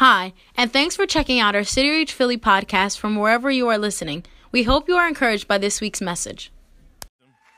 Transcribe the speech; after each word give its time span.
Hi, 0.00 0.32
and 0.56 0.72
thanks 0.72 0.96
for 0.96 1.04
checking 1.04 1.40
out 1.40 1.54
our 1.54 1.62
City 1.62 1.90
Reach 1.90 2.14
Philly 2.14 2.38
podcast 2.38 2.96
from 2.96 3.16
wherever 3.16 3.50
you 3.50 3.68
are 3.68 3.76
listening. 3.76 4.24
We 4.50 4.62
hope 4.62 4.88
you 4.88 4.94
are 4.94 5.06
encouraged 5.06 5.46
by 5.46 5.58
this 5.58 5.82
week's 5.82 6.00
message. 6.00 6.50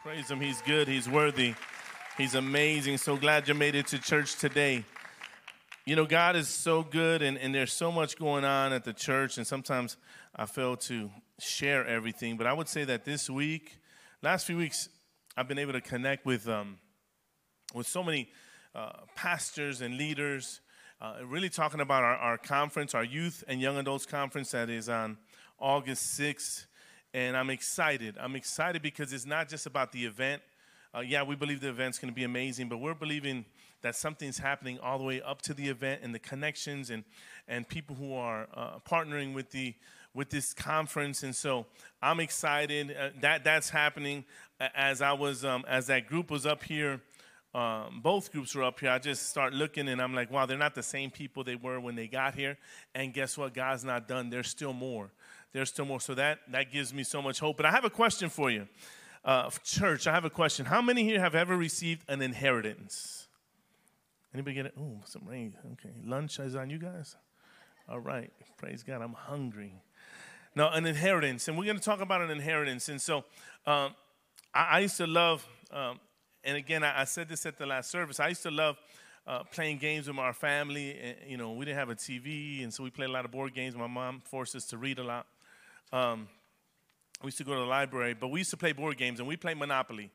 Praise 0.02 0.28
Him. 0.28 0.40
He's 0.40 0.60
good. 0.62 0.88
He's 0.88 1.08
worthy. 1.08 1.54
He's 2.18 2.34
amazing. 2.34 2.98
So 2.98 3.16
glad 3.16 3.46
you 3.46 3.54
made 3.54 3.76
it 3.76 3.86
to 3.86 3.98
church 4.00 4.34
today. 4.40 4.84
You 5.86 5.94
know, 5.94 6.04
God 6.04 6.34
is 6.34 6.48
so 6.48 6.82
good, 6.82 7.22
and, 7.22 7.38
and 7.38 7.54
there's 7.54 7.72
so 7.72 7.92
much 7.92 8.18
going 8.18 8.44
on 8.44 8.72
at 8.72 8.82
the 8.82 8.92
church, 8.92 9.36
and 9.38 9.46
sometimes 9.46 9.96
I 10.34 10.46
fail 10.46 10.76
to 10.78 11.12
share 11.38 11.86
everything. 11.86 12.36
But 12.38 12.48
I 12.48 12.54
would 12.54 12.66
say 12.66 12.82
that 12.82 13.04
this 13.04 13.30
week, 13.30 13.78
last 14.20 14.48
few 14.48 14.56
weeks, 14.56 14.88
I've 15.36 15.46
been 15.46 15.60
able 15.60 15.74
to 15.74 15.80
connect 15.80 16.26
with, 16.26 16.48
um, 16.48 16.78
with 17.72 17.86
so 17.86 18.02
many 18.02 18.30
uh, 18.74 18.90
pastors 19.14 19.80
and 19.80 19.96
leaders 19.96 20.60
uh, 21.02 21.14
really 21.26 21.48
talking 21.48 21.80
about 21.80 22.04
our, 22.04 22.14
our 22.14 22.38
conference, 22.38 22.94
our 22.94 23.02
youth 23.02 23.42
and 23.48 23.60
young 23.60 23.76
adults 23.76 24.06
conference 24.06 24.52
that 24.52 24.70
is 24.70 24.88
on 24.88 25.16
August 25.58 26.18
6th. 26.18 26.66
And 27.12 27.36
I'm 27.36 27.50
excited. 27.50 28.14
I'm 28.20 28.36
excited 28.36 28.82
because 28.82 29.12
it's 29.12 29.26
not 29.26 29.48
just 29.48 29.66
about 29.66 29.90
the 29.90 30.04
event. 30.06 30.42
Uh, 30.94 31.00
yeah, 31.00 31.24
we 31.24 31.34
believe 31.34 31.60
the 31.60 31.70
event's 31.70 31.98
going 31.98 32.10
to 32.10 32.14
be 32.14 32.22
amazing, 32.22 32.68
but 32.68 32.76
we're 32.76 32.94
believing 32.94 33.44
that 33.80 33.96
something's 33.96 34.38
happening 34.38 34.78
all 34.78 34.96
the 34.96 35.04
way 35.04 35.20
up 35.20 35.42
to 35.42 35.54
the 35.54 35.68
event 35.68 36.02
and 36.04 36.14
the 36.14 36.20
connections 36.20 36.90
and, 36.90 37.02
and 37.48 37.66
people 37.66 37.96
who 37.96 38.14
are 38.14 38.46
uh, 38.54 38.78
partnering 38.88 39.34
with 39.34 39.50
the 39.50 39.74
with 40.14 40.28
this 40.28 40.52
conference. 40.52 41.22
And 41.22 41.34
so 41.34 41.64
I'm 42.02 42.20
excited 42.20 42.94
uh, 42.94 43.08
that 43.22 43.44
that's 43.44 43.70
happening. 43.70 44.24
As 44.74 45.02
I 45.02 45.14
was 45.14 45.44
um, 45.44 45.64
as 45.66 45.88
that 45.88 46.06
group 46.06 46.30
was 46.30 46.46
up 46.46 46.62
here 46.62 47.00
um, 47.54 48.00
both 48.02 48.32
groups 48.32 48.54
were 48.54 48.62
up 48.62 48.80
here. 48.80 48.90
I 48.90 48.98
just 48.98 49.28
start 49.28 49.52
looking 49.52 49.88
and 49.88 50.00
I'm 50.00 50.14
like, 50.14 50.30
wow, 50.30 50.46
they're 50.46 50.56
not 50.56 50.74
the 50.74 50.82
same 50.82 51.10
people 51.10 51.44
they 51.44 51.56
were 51.56 51.80
when 51.80 51.94
they 51.94 52.06
got 52.06 52.34
here. 52.34 52.56
And 52.94 53.12
guess 53.12 53.36
what? 53.36 53.52
God's 53.52 53.84
not 53.84 54.08
done. 54.08 54.30
There's 54.30 54.48
still 54.48 54.72
more. 54.72 55.10
There's 55.52 55.68
still 55.68 55.84
more. 55.84 56.00
So 56.00 56.14
that 56.14 56.38
that 56.50 56.72
gives 56.72 56.94
me 56.94 57.04
so 57.04 57.20
much 57.20 57.40
hope. 57.40 57.58
But 57.58 57.66
I 57.66 57.70
have 57.70 57.84
a 57.84 57.90
question 57.90 58.30
for 58.30 58.50
you, 58.50 58.66
uh, 59.24 59.50
church. 59.64 60.06
I 60.06 60.12
have 60.12 60.24
a 60.24 60.30
question. 60.30 60.64
How 60.64 60.80
many 60.80 61.04
here 61.04 61.20
have 61.20 61.34
ever 61.34 61.54
received 61.54 62.08
an 62.08 62.22
inheritance? 62.22 63.28
Anybody 64.32 64.54
get 64.54 64.66
it? 64.66 64.74
Oh, 64.80 65.00
some 65.04 65.22
rain. 65.26 65.54
Okay, 65.72 65.94
lunch 66.06 66.38
is 66.38 66.56
on 66.56 66.70
you 66.70 66.78
guys. 66.78 67.16
All 67.86 68.00
right, 68.00 68.32
praise 68.56 68.82
God. 68.82 69.02
I'm 69.02 69.12
hungry. 69.12 69.74
Now, 70.54 70.70
an 70.70 70.86
inheritance, 70.86 71.48
and 71.48 71.58
we're 71.58 71.64
going 71.64 71.78
to 71.78 71.82
talk 71.82 72.00
about 72.00 72.22
an 72.22 72.30
inheritance. 72.30 72.88
And 72.88 73.00
so, 73.00 73.24
um, 73.66 73.94
I, 74.54 74.68
I, 74.70 74.78
used 74.80 74.96
to 74.98 75.06
love. 75.06 75.46
Um, 75.70 75.98
and 76.44 76.56
again, 76.56 76.82
I, 76.82 77.02
I, 77.02 77.04
said 77.04 77.28
this 77.28 77.46
at 77.46 77.58
the 77.58 77.66
last 77.66 77.90
service. 77.90 78.18
I 78.18 78.28
used 78.28 78.42
to 78.42 78.50
love 78.50 78.76
uh, 79.26 79.44
playing 79.44 79.78
games 79.78 80.08
with 80.08 80.18
our 80.18 80.32
family. 80.32 80.98
And, 80.98 81.16
you 81.30 81.36
know, 81.36 81.52
we 81.52 81.64
didn't 81.64 81.78
have 81.78 81.90
a 81.90 81.94
TV, 81.94 82.62
and 82.62 82.72
so 82.72 82.82
we 82.82 82.90
played 82.90 83.08
a 83.08 83.12
lot 83.12 83.24
of 83.24 83.30
board 83.30 83.54
games. 83.54 83.76
My 83.76 83.86
mom 83.86 84.22
forced 84.24 84.56
us 84.56 84.66
to 84.66 84.78
read 84.78 84.98
a 84.98 85.04
lot. 85.04 85.26
Um, 85.92 86.28
we 87.22 87.28
used 87.28 87.38
to 87.38 87.44
go 87.44 87.54
to 87.54 87.60
the 87.60 87.66
library, 87.66 88.14
but 88.14 88.28
we 88.28 88.40
used 88.40 88.50
to 88.50 88.56
play 88.56 88.72
board 88.72 88.96
games, 88.96 89.20
and 89.20 89.28
we 89.28 89.36
played 89.36 89.56
Monopoly. 89.56 90.10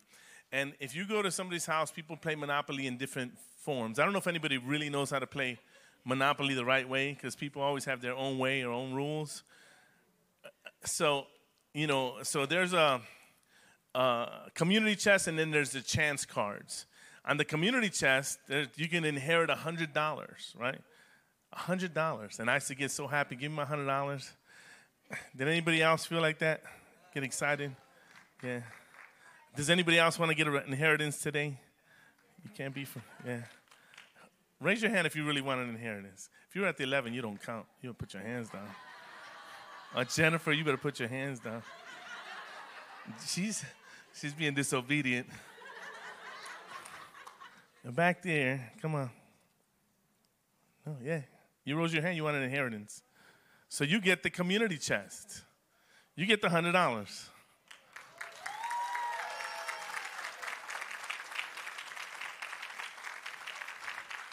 And 0.52 0.74
if 0.80 0.96
you 0.96 1.06
go 1.08 1.22
to 1.22 1.32
somebody's 1.32 1.66
house, 1.66 1.92
people 1.92 2.18
play 2.18 2.36
Monopoly 2.36 2.88
in 2.88 2.98
different 2.98 3.38
forms. 3.62 4.00
I 4.00 4.04
don't 4.04 4.14
know 4.14 4.20
if 4.20 4.28
anybody 4.28 4.58
really 4.58 4.90
knows 4.90 5.10
how 5.10 5.20
to 5.20 5.28
play 5.28 5.58
Monopoly 6.04 6.54
the 6.54 6.66
right 6.66 6.88
way, 6.88 7.14
because 7.14 7.36
people 7.36 7.62
always 7.62 7.86
have 7.86 8.02
their 8.02 8.16
own 8.16 8.38
way 8.38 8.64
or 8.64 8.72
own 8.72 8.94
rules. 8.94 9.44
So, 10.84 11.28
you 11.74 11.88
know, 11.88 12.16
so 12.24 12.46
there's 12.46 12.74
a 12.74 13.02
uh, 13.98 14.28
community 14.54 14.96
chest, 14.96 15.28
and 15.28 15.40
then 15.40 15.50
there's 15.50 15.72
the 15.72 15.82
chance 15.82 16.24
cards. 16.24 16.86
On 17.26 17.38
the 17.38 17.44
community 17.44 17.90
chest, 17.90 18.40
you 18.76 18.88
can 18.88 19.04
inherit 19.04 19.50
$100, 19.50 20.56
right? 20.56 20.80
$100. 21.56 22.40
And 22.40 22.50
I 22.50 22.54
used 22.54 22.68
to 22.68 22.76
get 22.76 22.92
so 22.92 23.08
happy. 23.08 23.36
Give 23.36 23.52
me 23.52 23.58
my 23.58 23.66
$100. 23.66 24.30
Did 25.36 25.48
anybody 25.48 25.82
else 25.82 26.06
feel 26.06 26.22
like 26.22 26.38
that? 26.40 26.62
Get 27.14 27.24
excited? 27.24 27.76
Yeah. 28.44 28.62
Does 29.56 29.72
anybody 29.72 29.98
else 29.98 30.20
want 30.20 30.30
to 30.30 30.36
get 30.36 30.48
an 30.48 30.62
inheritance 30.68 31.18
today? 31.18 31.60
You 32.44 32.52
can't 32.56 32.76
be 32.76 32.86
from, 32.86 33.02
yeah. 33.26 33.42
Raise 34.62 34.84
your 34.84 34.92
hand 34.92 35.08
if 35.08 35.16
you 35.16 35.26
really 35.26 35.42
want 35.42 35.62
an 35.62 35.70
inheritance. 35.70 36.30
If 36.50 36.56
you're 36.56 36.68
at 36.68 36.78
the 36.78 36.84
11, 36.84 37.16
you 37.16 37.24
don't 37.24 37.42
count. 37.42 37.66
You 37.82 37.88
don't 37.88 37.98
put 37.98 38.14
your 38.14 38.22
hands 38.22 38.50
down. 38.50 38.70
Uh, 39.96 40.04
Jennifer, 40.04 40.52
you 40.52 40.64
better 40.64 40.78
put 40.78 41.00
your 41.00 41.10
hands 41.10 41.40
down. 41.40 41.64
She's, 43.26 43.66
She's 44.20 44.34
being 44.34 44.56
disobedient. 44.56 45.28
Back 47.86 48.24
there, 48.24 48.72
come 48.82 48.96
on. 48.96 49.12
Oh, 50.88 50.96
yeah. 51.04 51.22
You 51.64 51.78
rose 51.78 51.94
your 51.94 52.02
hand, 52.02 52.16
you 52.16 52.24
want 52.24 52.36
an 52.36 52.44
inheritance. 52.44 53.04
So 53.70 53.84
you 53.84 54.02
get 54.02 54.24
the 54.24 54.30
community 54.30 54.78
chest. 54.78 55.44
You 56.16 56.26
get 56.26 56.42
the 56.42 56.48
$100. 56.48 57.30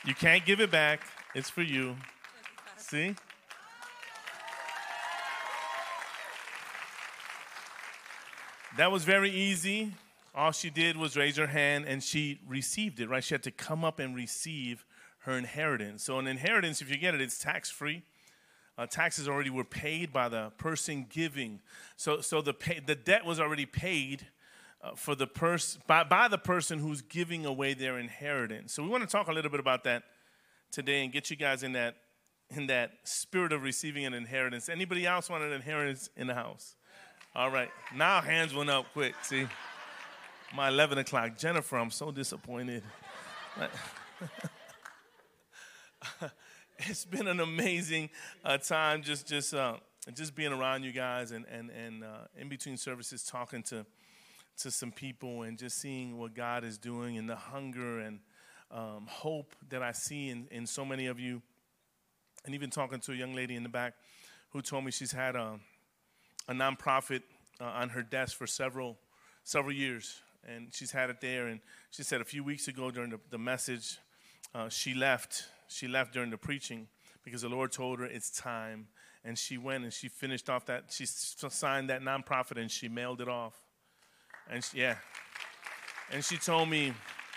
You 0.06 0.15
can't 0.15 0.44
give 0.44 0.61
it 0.61 0.71
back. 0.71 1.00
It's 1.34 1.50
for 1.50 1.62
you. 1.62 1.97
See? 2.78 3.15
That 8.77 8.91
was 8.91 9.05
very 9.05 9.31
easy. 9.31 9.93
All 10.35 10.51
she 10.51 10.69
did 10.69 10.97
was 10.97 11.17
raise 11.17 11.37
her 11.37 11.47
hand 11.47 11.85
and 11.87 12.03
she 12.03 12.41
received 12.49 12.99
it, 12.99 13.09
right? 13.09 13.23
She 13.23 13.33
had 13.33 13.45
to 13.45 13.53
come 13.53 13.85
up 13.85 14.01
and 14.01 14.17
receive 14.17 14.85
her 15.21 15.39
inheritance. 15.39 16.03
So, 16.03 16.19
an 16.19 16.27
inheritance, 16.27 16.83
if 16.83 16.91
you 16.91 16.97
get 16.97 17.15
it, 17.15 17.21
it's 17.21 17.39
tax 17.39 17.71
free. 17.71 18.03
Uh, 18.77 18.87
taxes 18.87 19.29
already 19.29 19.51
were 19.51 19.62
paid 19.62 20.12
by 20.12 20.29
the 20.29 20.51
person 20.59 21.07
giving. 21.09 21.61
So, 21.97 22.21
so 22.21 22.43
the, 22.43 22.53
pay, 22.53 22.81
the 22.85 22.97
debt 22.97 23.25
was 23.25 23.39
already 23.39 23.65
paid 23.65 24.27
uh, 24.83 24.97
for 24.97 25.15
the 25.15 25.29
pers- 25.29 25.79
by, 25.87 26.03
by 26.03 26.27
the 26.27 26.37
person 26.37 26.81
who's 26.81 27.01
giving 27.01 27.47
away 27.47 27.75
their 27.75 27.97
inheritance. 27.97 28.73
So, 28.73 28.83
we 28.83 28.89
want 28.89 29.05
to 29.05 29.09
talk 29.09 29.29
a 29.29 29.33
little 29.33 29.53
bit 29.53 29.61
about 29.61 29.85
that 29.85 30.03
today 30.73 31.05
and 31.05 31.12
get 31.12 31.31
you 31.31 31.37
guys 31.37 31.62
in 31.62 31.75
that, 31.75 31.95
in 32.51 32.67
that 32.67 32.91
spirit 33.05 33.53
of 33.53 33.62
receiving 33.62 34.05
an 34.05 34.15
inheritance. 34.15 34.69
Anybody 34.69 35.06
else 35.06 35.31
want 35.31 35.45
an 35.45 35.53
inheritance 35.53 36.11
in 36.17 36.27
the 36.27 36.35
house? 36.35 36.75
All 37.37 37.50
right. 37.50 37.69
Now 37.93 38.21
hands 38.21 38.55
went 38.55 38.71
up 38.71 38.87
quick. 38.93 39.17
See? 39.22 39.49
My 40.55 40.69
11 40.69 40.99
o'clock. 40.99 41.37
Jennifer, 41.37 41.77
I'm 41.77 41.91
so 41.91 42.12
disappointed. 42.12 42.84
it's 46.78 47.05
been 47.05 47.27
an 47.27 47.41
amazing 47.41 48.11
uh, 48.44 48.59
time 48.59 49.03
just 49.03 49.27
just 49.27 49.53
uh, 49.53 49.75
just 50.15 50.37
being 50.37 50.53
around 50.53 50.84
you 50.84 50.93
guys 50.93 51.33
and 51.33 51.44
and 51.47 51.71
and 51.71 52.05
uh, 52.05 52.27
in 52.39 52.49
between 52.49 52.77
services 52.77 53.25
talking 53.25 53.65
to 53.65 53.84
to 54.59 54.71
some 54.71 54.93
people 54.93 55.43
and 55.43 55.59
just 55.59 55.78
seeing 55.78 56.17
what 56.17 56.34
God 56.34 56.62
is 56.62 56.78
doing 56.78 57.19
and 57.19 57.28
the 57.28 57.34
hunger 57.34 57.99
and 57.99 58.21
um, 58.71 59.06
hope 59.09 59.56
that 59.71 59.83
I 59.83 59.91
see 59.91 60.28
in, 60.28 60.47
in 60.53 60.69
so 60.69 60.84
many 60.84 61.06
of 61.06 61.19
you 61.19 61.43
and 62.44 62.55
even 62.55 62.71
talking 62.71 63.00
to 63.00 63.11
a 63.11 63.17
young 63.17 63.34
lady 63.34 63.56
in 63.56 63.65
the 63.65 63.69
back 63.69 63.94
who 64.50 64.62
told 64.62 64.84
me 64.84 64.93
she's 64.93 65.11
had 65.11 65.34
a 65.34 65.59
a 66.49 66.53
nonprofit 66.53 67.22
uh, 67.60 67.65
on 67.65 67.91
her 67.91 68.03
desk 68.03 68.37
for 68.37 68.47
several 68.47 68.97
several 69.44 69.75
years, 69.75 70.21
and 70.47 70.69
she's 70.72 70.91
had 70.91 71.10
it 71.10 71.21
there. 71.21 71.47
And 71.49 71.60
she 71.91 72.03
said 72.03 72.21
a 72.21 72.25
few 72.25 72.43
weeks 72.43 72.69
ago 72.69 72.91
during 72.91 73.10
the, 73.10 73.21
the 73.31 73.38
message, 73.38 73.99
uh, 74.55 74.69
she 74.69 74.94
left. 74.94 75.44
She 75.69 75.88
left 75.88 76.12
during 76.12 76.31
the 76.31 76.38
preaching 76.38 76.88
because 77.25 77.43
the 77.43 77.49
Lord 77.49 77.72
told 77.72 77.99
her 77.99 78.06
it's 78.06 78.31
time. 78.31 78.88
And 79.27 79.38
she 79.38 79.56
went 79.56 79.84
and 79.84 79.93
she 79.93 80.09
finished 80.09 80.50
off 80.50 80.66
that. 80.66 80.84
She 80.91 81.06
signed 81.06 81.88
that 81.88 82.03
nonprofit 82.03 82.59
and 82.59 82.71
she 82.71 82.88
mailed 82.88 83.22
it 83.22 83.28
off. 83.28 83.55
And 84.50 84.62
she, 84.62 84.81
yeah, 84.81 84.97
and 86.12 86.22
she 86.25 86.37
told 86.37 86.69
me, 86.69 86.93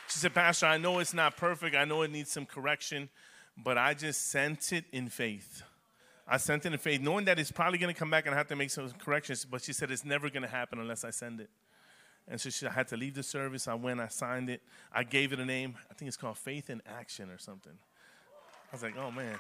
she 0.10 0.20
said, 0.20 0.34
Pastor, 0.34 0.66
I 0.66 0.78
know 0.78 1.00
it's 1.00 1.14
not 1.14 1.38
perfect. 1.38 1.76
I 1.76 1.86
know 1.86 2.02
it 2.02 2.12
needs 2.12 2.32
some 2.32 2.46
correction, 2.46 3.10
but 3.58 3.78
I 3.78 3.94
just 3.94 4.30
sent 4.30 4.74
it 4.74 4.86
in 4.92 5.10
faith. 5.10 5.64
I 6.28 6.38
sent 6.38 6.66
it 6.66 6.74
in 6.74 6.78
faith, 6.80 7.02
knowing 7.02 7.26
that 7.26 7.40
it's 7.40 7.52
probably 7.52 7.78
going 7.78 7.94
to 7.94 7.98
come 7.98 8.10
back 8.10 8.26
and 8.26 8.36
I 8.36 8.38
have 8.38 8.48
to 8.48 8.56
make 8.56 8.70
some 8.70 8.90
corrections. 8.92 9.46
But 9.46 9.62
she 9.62 9.72
said 9.72 9.92
it's 9.92 10.04
never 10.04 10.30
going 10.30 10.44
to 10.44 10.50
happen 10.50 10.80
unless 10.80 11.06
I 11.06 11.10
send 11.10 11.40
it. 11.40 11.50
And 12.28 12.40
so 12.40 12.50
she 12.50 12.68
I 12.68 12.72
had 12.72 12.90
to 12.90 12.98
leave 12.98 13.14
the 13.14 13.24
service. 13.24 13.68
I 13.68 13.74
went, 13.76 14.02
I 14.02 14.10
signed 14.10 14.50
it. 14.50 14.62
I 14.92 15.04
gave 15.04 15.32
it 15.32 15.40
a 15.40 15.46
name. 15.46 15.76
I 15.90 15.94
think 15.94 16.08
it's 16.10 16.18
called 16.18 16.38
Faith 16.38 16.70
in 16.70 16.82
Action 16.86 17.30
or 17.30 17.38
something. 17.38 17.72
I 17.72 18.76
was 18.76 18.84
like, 18.84 18.98
oh 18.98 19.12
man. 19.12 19.38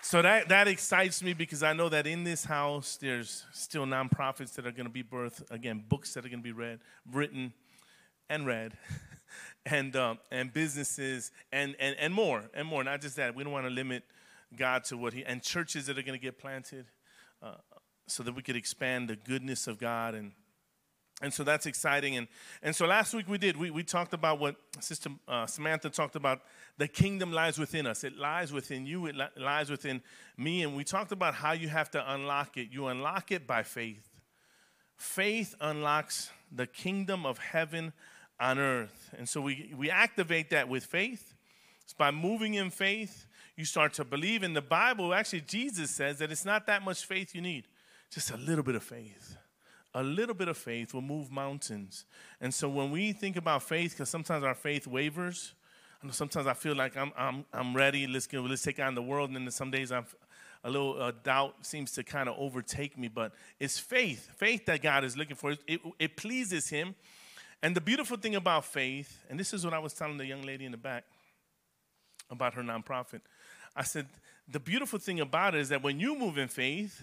So 0.00 0.22
that, 0.22 0.48
that 0.48 0.68
excites 0.68 1.22
me 1.22 1.34
because 1.34 1.64
I 1.64 1.72
know 1.72 1.88
that 1.88 2.06
in 2.06 2.22
this 2.22 2.44
house 2.44 2.96
there's 3.00 3.44
still 3.52 3.84
nonprofits 3.84 4.54
that 4.54 4.66
are 4.66 4.70
going 4.70 4.86
to 4.86 4.92
be 4.92 5.02
birthed. 5.02 5.50
Again, 5.50 5.84
books 5.88 6.14
that 6.14 6.24
are 6.24 6.28
going 6.28 6.38
to 6.38 6.44
be 6.44 6.52
read, 6.52 6.78
written, 7.10 7.52
and 8.30 8.46
read. 8.46 8.74
and 9.66 9.94
um, 9.96 10.18
and 10.30 10.52
businesses 10.52 11.30
and, 11.52 11.76
and 11.78 11.96
and 11.98 12.14
more 12.14 12.44
and 12.54 12.66
more. 12.66 12.84
Not 12.84 13.00
just 13.00 13.16
that. 13.16 13.34
We 13.34 13.44
don't 13.44 13.52
want 13.52 13.66
to 13.66 13.70
limit 13.70 14.04
God 14.56 14.84
to 14.84 14.96
what 14.96 15.12
He, 15.12 15.24
and 15.24 15.42
churches 15.42 15.86
that 15.86 15.98
are 15.98 16.02
going 16.02 16.18
to 16.18 16.22
get 16.22 16.38
planted 16.38 16.86
uh, 17.42 17.54
so 18.06 18.22
that 18.22 18.34
we 18.34 18.42
could 18.42 18.56
expand 18.56 19.08
the 19.08 19.16
goodness 19.16 19.66
of 19.66 19.78
God 19.78 20.14
and, 20.14 20.32
and 21.20 21.34
so 21.34 21.42
that's 21.42 21.66
exciting. 21.66 22.16
And, 22.16 22.28
and 22.62 22.76
so 22.76 22.86
last 22.86 23.12
week 23.12 23.28
we 23.28 23.38
did, 23.38 23.56
we, 23.56 23.70
we 23.70 23.82
talked 23.82 24.14
about 24.14 24.38
what 24.38 24.54
Sister 24.78 25.10
uh, 25.26 25.46
Samantha 25.46 25.90
talked 25.90 26.14
about 26.14 26.42
the 26.76 26.86
kingdom 26.86 27.32
lies 27.32 27.58
within 27.58 27.86
us. 27.88 28.04
It 28.04 28.16
lies 28.16 28.52
within 28.52 28.86
you, 28.86 29.06
it 29.06 29.16
li- 29.16 29.26
lies 29.36 29.68
within 29.68 30.00
me. 30.36 30.62
And 30.62 30.76
we 30.76 30.84
talked 30.84 31.10
about 31.10 31.34
how 31.34 31.52
you 31.52 31.68
have 31.68 31.90
to 31.92 32.12
unlock 32.12 32.56
it. 32.56 32.68
You 32.70 32.86
unlock 32.86 33.32
it 33.32 33.48
by 33.48 33.64
faith. 33.64 34.08
Faith 34.96 35.56
unlocks 35.60 36.30
the 36.52 36.66
kingdom 36.68 37.26
of 37.26 37.38
heaven 37.38 37.92
on 38.38 38.60
earth. 38.60 39.12
And 39.18 39.28
so 39.28 39.40
we, 39.40 39.74
we 39.76 39.90
activate 39.90 40.50
that 40.50 40.68
with 40.68 40.84
faith. 40.84 41.34
It's 41.82 41.94
by 41.94 42.10
moving 42.12 42.54
in 42.54 42.70
faith, 42.70 43.26
you 43.58 43.66
start 43.66 43.92
to 43.94 44.04
believe. 44.04 44.42
In 44.42 44.54
the 44.54 44.62
Bible, 44.62 45.12
actually, 45.12 45.42
Jesus 45.42 45.90
says 45.90 46.20
that 46.20 46.32
it's 46.32 46.46
not 46.46 46.66
that 46.66 46.82
much 46.82 47.04
faith 47.04 47.34
you 47.34 47.42
need, 47.42 47.66
just 48.10 48.30
a 48.30 48.38
little 48.38 48.64
bit 48.64 48.74
of 48.74 48.82
faith 48.82 49.36
a 49.94 50.02
little 50.02 50.34
bit 50.34 50.48
of 50.48 50.56
faith 50.56 50.94
will 50.94 51.02
move 51.02 51.30
mountains. 51.30 52.04
And 52.40 52.52
so 52.52 52.68
when 52.68 52.90
we 52.90 53.12
think 53.12 53.36
about 53.36 53.62
faith, 53.62 53.92
because 53.92 54.08
sometimes 54.08 54.44
our 54.44 54.54
faith 54.54 54.86
wavers, 54.86 55.54
sometimes 56.10 56.46
I 56.46 56.54
feel 56.54 56.76
like 56.76 56.96
I'm, 56.96 57.12
I'm, 57.16 57.44
I'm 57.52 57.74
ready, 57.74 58.06
let's, 58.06 58.26
go, 58.26 58.42
let's 58.42 58.62
take 58.62 58.78
on 58.78 58.94
the 58.94 59.02
world, 59.02 59.30
and 59.30 59.36
then 59.36 59.50
some 59.50 59.70
days 59.70 59.90
I'm, 59.90 60.06
a 60.64 60.70
little 60.70 61.00
uh, 61.00 61.12
doubt 61.22 61.54
seems 61.62 61.92
to 61.92 62.04
kind 62.04 62.28
of 62.28 62.34
overtake 62.38 62.98
me, 62.98 63.08
but 63.08 63.32
it's 63.58 63.78
faith, 63.78 64.28
faith 64.36 64.66
that 64.66 64.82
God 64.82 65.04
is 65.04 65.16
looking 65.16 65.36
for. 65.36 65.56
It, 65.66 65.80
it 65.98 66.16
pleases 66.16 66.68
Him. 66.68 66.94
And 67.62 67.74
the 67.74 67.80
beautiful 67.80 68.16
thing 68.16 68.34
about 68.34 68.64
faith, 68.64 69.24
and 69.30 69.38
this 69.38 69.52
is 69.52 69.64
what 69.64 69.74
I 69.74 69.78
was 69.78 69.94
telling 69.94 70.16
the 70.16 70.26
young 70.26 70.42
lady 70.42 70.64
in 70.64 70.72
the 70.72 70.78
back 70.78 71.04
about 72.30 72.54
her 72.54 72.62
nonprofit. 72.62 73.20
I 73.78 73.84
said, 73.84 74.06
the 74.48 74.58
beautiful 74.58 74.98
thing 74.98 75.20
about 75.20 75.54
it 75.54 75.60
is 75.60 75.68
that 75.68 75.82
when 75.82 76.00
you 76.00 76.18
move 76.18 76.36
in 76.36 76.48
faith, 76.48 77.00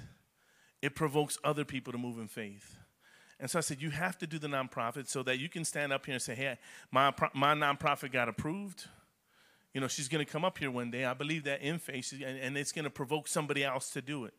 it 0.82 0.94
provokes 0.94 1.40
other 1.44 1.64
people 1.64 1.94
to 1.94 1.98
move 1.98 2.20
in 2.20 2.28
faith. 2.28 2.78
And 3.40 3.50
so 3.50 3.60
I 3.60 3.62
said, 3.62 3.82
you 3.82 3.90
have 3.92 4.18
to 4.18 4.28
do 4.28 4.38
the 4.38 4.48
nonprofit 4.48 5.08
so 5.08 5.24
that 5.24 5.40
you 5.40 5.48
can 5.48 5.64
stand 5.64 5.94
up 5.94 6.06
here 6.06 6.14
and 6.14 6.22
say, 6.22 6.36
hey, 6.36 6.58
my, 6.92 7.14
my 7.34 7.54
nonprofit 7.54 8.12
got 8.12 8.28
approved. 8.28 8.86
You 9.74 9.82
know, 9.82 9.88
she's 9.88 10.10
going 10.10 10.26
to 10.26 10.32
come 10.32 10.44
up 10.44 10.58
here 10.58 10.70
one 10.70 10.92
day. 10.92 11.06
I 11.06 11.14
believe 11.14 11.46
that 11.46 11.62
in 11.62 11.80
faith, 11.80 12.14
and, 12.14 12.38
and 12.40 12.58
it's 12.58 12.72
going 12.72 12.86
to 12.86 12.90
provoke 12.90 13.28
somebody 13.28 13.64
else 13.64 13.90
to 13.92 14.02
do 14.02 14.26
it. 14.26 14.34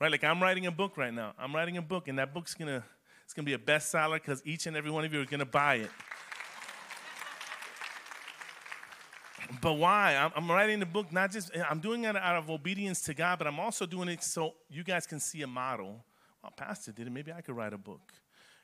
Right? 0.00 0.10
Like 0.10 0.24
I'm 0.24 0.42
writing 0.42 0.66
a 0.66 0.72
book 0.72 0.96
right 0.96 1.12
now. 1.12 1.34
I'm 1.38 1.54
writing 1.54 1.76
a 1.76 1.82
book, 1.82 2.08
and 2.08 2.18
that 2.18 2.32
book's 2.32 2.54
going 2.54 2.68
to 2.68 2.84
it's 3.24 3.34
going 3.34 3.46
to 3.46 3.48
be 3.48 3.54
a 3.54 3.58
bestseller 3.58 4.14
because 4.14 4.42
each 4.44 4.66
and 4.66 4.76
every 4.76 4.90
one 4.90 5.04
of 5.04 5.14
you 5.14 5.20
are 5.20 5.24
going 5.24 5.38
to 5.38 5.46
buy 5.46 5.76
it. 5.76 5.90
But 9.60 9.74
why? 9.74 10.16
I'm, 10.16 10.30
I'm, 10.36 10.50
writing 10.50 10.80
the 10.80 10.86
book 10.86 11.12
not 11.12 11.32
just, 11.32 11.50
I'm 11.68 11.80
doing 11.80 12.04
it 12.04 12.16
out 12.16 12.36
of 12.36 12.50
obedience 12.50 13.00
to 13.02 13.14
God, 13.14 13.38
but 13.38 13.46
I'm 13.46 13.58
also 13.58 13.86
doing 13.86 14.08
it 14.08 14.22
so 14.22 14.54
you 14.70 14.84
guys 14.84 15.06
can 15.06 15.18
see 15.18 15.42
a 15.42 15.46
model. 15.46 16.04
Well, 16.42 16.52
Pastor 16.56 16.92
did 16.92 17.06
it. 17.06 17.10
Maybe 17.10 17.32
I 17.32 17.40
could 17.40 17.56
write 17.56 17.72
a 17.72 17.78
book. 17.78 18.00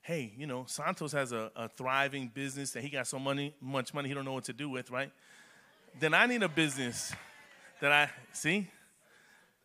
Hey, 0.03 0.33
you 0.37 0.47
know, 0.47 0.65
Santos 0.69 1.13
has 1.13 1.33
a, 1.33 1.51
a 1.57 1.69
thriving 1.69 2.29
business 2.33 2.75
and 2.77 2.85
he 2.85 2.91
got 2.91 3.07
so 3.07 3.19
money, 3.19 3.55
much 3.61 3.93
money 3.93 4.09
he 4.09 4.15
don't 4.15 4.25
know 4.25 4.35
what 4.35 4.45
to 4.45 4.53
do 4.53 4.69
with, 4.69 4.91
right? 4.91 5.11
Then 5.99 6.15
I 6.15 6.27
need 6.27 6.43
a 6.43 6.49
business 6.49 7.13
that 7.81 7.91
I 7.91 8.11
see. 8.33 8.69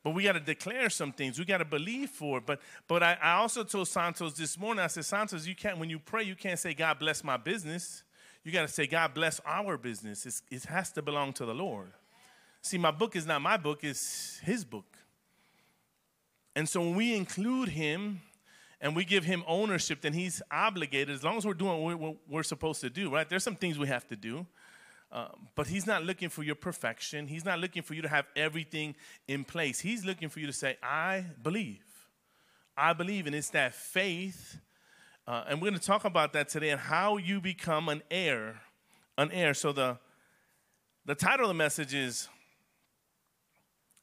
But 0.04 0.16
we 0.16 0.24
got 0.24 0.34
to 0.34 0.40
declare 0.40 0.90
some 0.90 1.12
things. 1.12 1.38
We 1.38 1.46
got 1.46 1.60
to 1.60 1.66
believe 1.66 2.10
for 2.10 2.40
it. 2.40 2.46
But 2.48 2.60
but 2.88 3.04
I, 3.04 3.18
I 3.22 3.34
also 3.34 3.64
told 3.64 3.88
Santos 3.88 4.34
this 4.34 4.58
morning. 4.58 4.84
I 4.84 4.88
said, 4.88 5.06
Santos, 5.06 5.46
you 5.46 5.54
can't 5.54 5.78
when 5.78 5.92
you 5.92 6.00
pray, 6.00 6.24
you 6.24 6.36
can't 6.36 6.58
say 6.58 6.74
God 6.74 6.98
bless 6.98 7.24
my 7.24 7.38
business 7.38 8.02
you 8.44 8.52
got 8.52 8.64
to 8.64 8.68
say, 8.68 8.88
God 8.88 9.14
bless 9.14 9.40
our 9.46 9.78
business. 9.78 10.26
It's, 10.26 10.42
it 10.50 10.64
has 10.64 10.92
to 10.94 11.02
belong 11.02 11.34
to 11.34 11.46
the 11.46 11.54
Lord. 11.54 11.92
See, 12.62 12.78
my 12.78 12.92
book 12.92 13.16
is 13.16 13.26
not 13.26 13.42
my 13.42 13.58
book, 13.58 13.84
it's 13.84 14.40
His 14.40 14.64
book. 14.64 14.98
And 16.56 16.68
so 16.68 16.82
when 16.82 16.96
we 16.96 17.16
include 17.16 17.70
Him 17.70 18.22
and 18.80 18.96
we 18.96 19.06
give 19.06 19.24
Him 19.24 19.44
ownership, 19.48 20.02
then 20.02 20.14
He's 20.14 20.42
obligated, 20.52 21.16
as 21.16 21.24
long 21.24 21.38
as 21.38 21.46
we're 21.46 21.54
doing 21.54 22.00
what 22.00 22.18
we're 22.28 22.44
supposed 22.44 22.82
to 22.82 22.90
do, 22.90 23.10
right? 23.10 23.28
There's 23.28 23.44
some 23.44 23.56
things 23.56 23.80
we 23.80 23.88
have 23.88 24.08
to 24.10 24.16
do. 24.16 24.46
Uh, 25.12 25.28
but 25.56 25.68
he's 25.68 25.86
not 25.86 26.04
looking 26.04 26.30
for 26.30 26.42
your 26.42 26.56
perfection. 26.56 27.28
He's 27.28 27.44
not 27.44 27.60
looking 27.60 27.84
for 27.84 27.94
you 27.94 28.02
to 28.02 28.08
have 28.08 28.26
everything 28.34 28.96
in 29.28 29.44
place. 29.44 29.82
He's 29.82 30.06
looking 30.06 30.30
for 30.30 30.40
you 30.40 30.48
to 30.48 30.54
say, 30.54 30.78
I 30.82 31.26
believe. 31.44 31.84
I 32.78 32.94
believe. 32.94 33.28
And 33.28 33.36
it's 33.36 33.50
that 33.50 33.74
faith 33.74 34.58
uh, 35.32 35.46
and 35.48 35.62
we're 35.62 35.70
going 35.70 35.80
to 35.80 35.88
talk 35.88 36.04
about 36.04 36.34
that 36.34 36.50
today 36.50 36.72
and 36.72 36.80
how 36.82 37.16
you 37.16 37.40
become 37.40 37.88
an 37.88 38.04
heir. 38.12 38.60
An 39.18 39.32
heir. 39.32 39.54
So 39.54 39.72
the, 39.72 39.98
the 41.06 41.16
title 41.16 41.46
of 41.46 41.48
the 41.48 41.54
message 41.54 41.94
is 41.94 42.28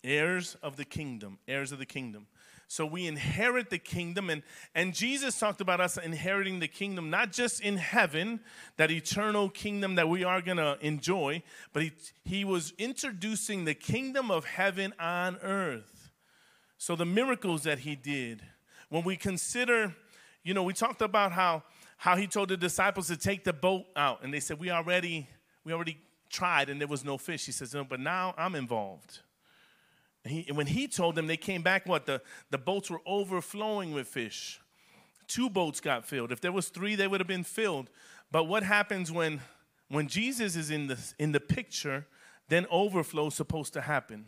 Heirs 0.02 0.56
of 0.62 0.78
the 0.78 0.86
Kingdom. 0.86 1.38
Heirs 1.46 1.70
of 1.70 1.78
the 1.78 1.84
Kingdom. 1.84 2.28
So 2.66 2.86
we 2.86 3.06
inherit 3.06 3.68
the 3.68 3.78
kingdom, 3.78 4.30
and, 4.30 4.42
and 4.74 4.94
Jesus 4.94 5.38
talked 5.38 5.60
about 5.60 5.80
us 5.82 5.98
inheriting 5.98 6.60
the 6.60 6.68
kingdom, 6.68 7.10
not 7.10 7.32
just 7.32 7.60
in 7.60 7.76
heaven, 7.76 8.40
that 8.78 8.90
eternal 8.90 9.50
kingdom 9.50 9.96
that 9.96 10.08
we 10.08 10.24
are 10.24 10.40
going 10.40 10.56
to 10.56 10.78
enjoy, 10.80 11.42
but 11.74 11.82
he, 11.82 11.92
he 12.24 12.44
was 12.44 12.72
introducing 12.78 13.64
the 13.66 13.74
kingdom 13.74 14.30
of 14.30 14.46
heaven 14.46 14.94
on 14.98 15.36
earth. 15.42 16.10
So 16.78 16.96
the 16.96 17.06
miracles 17.06 17.64
that 17.64 17.80
he 17.80 17.96
did, 17.96 18.42
when 18.88 19.02
we 19.02 19.16
consider 19.16 19.94
you 20.42 20.54
know, 20.54 20.62
we 20.62 20.72
talked 20.72 21.02
about 21.02 21.32
how 21.32 21.62
how 21.96 22.16
he 22.16 22.26
told 22.26 22.48
the 22.48 22.56
disciples 22.56 23.08
to 23.08 23.16
take 23.16 23.44
the 23.44 23.52
boat 23.52 23.86
out, 23.96 24.22
and 24.22 24.32
they 24.32 24.40
said, 24.40 24.58
"We 24.58 24.70
already 24.70 25.28
we 25.64 25.72
already 25.72 25.98
tried, 26.30 26.68
and 26.68 26.80
there 26.80 26.88
was 26.88 27.04
no 27.04 27.18
fish." 27.18 27.46
He 27.46 27.52
says, 27.52 27.74
"No, 27.74 27.84
but 27.84 28.00
now 28.00 28.34
I'm 28.38 28.54
involved." 28.54 29.20
And, 30.24 30.32
he, 30.32 30.44
and 30.48 30.56
when 30.56 30.66
he 30.66 30.88
told 30.88 31.14
them, 31.14 31.26
they 31.26 31.36
came 31.36 31.62
back. 31.62 31.86
What 31.86 32.06
the 32.06 32.22
the 32.50 32.58
boats 32.58 32.90
were 32.90 33.00
overflowing 33.06 33.92
with 33.92 34.06
fish. 34.08 34.60
Two 35.26 35.50
boats 35.50 35.80
got 35.80 36.06
filled. 36.06 36.32
If 36.32 36.40
there 36.40 36.52
was 36.52 36.68
three, 36.68 36.94
they 36.94 37.06
would 37.06 37.20
have 37.20 37.28
been 37.28 37.44
filled. 37.44 37.90
But 38.30 38.44
what 38.44 38.62
happens 38.62 39.12
when 39.12 39.40
when 39.88 40.08
Jesus 40.08 40.56
is 40.56 40.70
in 40.70 40.86
the 40.86 40.98
in 41.18 41.32
the 41.32 41.40
picture? 41.40 42.06
Then 42.48 42.66
overflow 42.70 43.26
is 43.26 43.34
supposed 43.34 43.74
to 43.74 43.82
happen. 43.82 44.26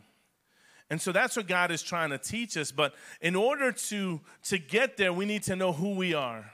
And 0.91 1.01
so 1.01 1.13
that's 1.13 1.37
what 1.37 1.47
God 1.47 1.71
is 1.71 1.81
trying 1.81 2.09
to 2.09 2.17
teach 2.17 2.57
us. 2.57 2.69
But 2.69 2.93
in 3.21 3.33
order 3.33 3.71
to, 3.71 4.19
to 4.43 4.57
get 4.57 4.97
there, 4.97 5.13
we 5.13 5.25
need 5.25 5.41
to 5.43 5.55
know 5.55 5.71
who 5.71 5.95
we 5.95 6.13
are. 6.13 6.51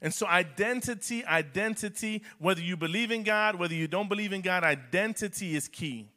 And 0.00 0.14
so, 0.14 0.26
identity, 0.26 1.22
identity, 1.26 2.22
whether 2.38 2.62
you 2.62 2.74
believe 2.74 3.10
in 3.10 3.22
God, 3.22 3.56
whether 3.56 3.74
you 3.74 3.86
don't 3.86 4.08
believe 4.08 4.32
in 4.32 4.40
God, 4.40 4.64
identity 4.64 5.54
is 5.54 5.68
key. 5.68 6.08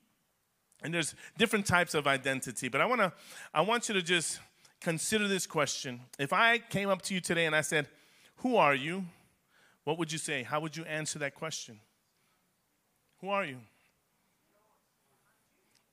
And 0.81 0.94
there's 0.94 1.15
different 1.38 1.65
types 1.65 1.94
of 1.94 2.07
identity. 2.07 2.69
But 2.69 2.79
I, 2.79 2.85
wanna, 2.85 3.12
I 3.53 3.59
want 3.59 3.89
you 3.89 3.95
to 3.95 4.01
just 4.01 4.39
consider 4.79 5.27
this 5.27 5.45
question. 5.45 6.00
If 6.18 6.31
I 6.31 6.59
came 6.59 6.88
up 6.88 7.01
to 7.03 7.13
you 7.13 7.19
today 7.19 7.45
and 7.45 7.56
I 7.56 7.62
said, 7.62 7.89
Who 8.38 8.56
are 8.56 8.74
you? 8.74 9.03
What 9.83 9.97
would 9.97 10.13
you 10.13 10.18
say? 10.18 10.44
How 10.44 10.62
would 10.62 10.77
you 10.77 10.85
answer 10.85 11.19
that 11.19 11.35
question? 11.35 11.81
Who 13.19 13.29
are 13.29 13.44
you? 13.44 13.57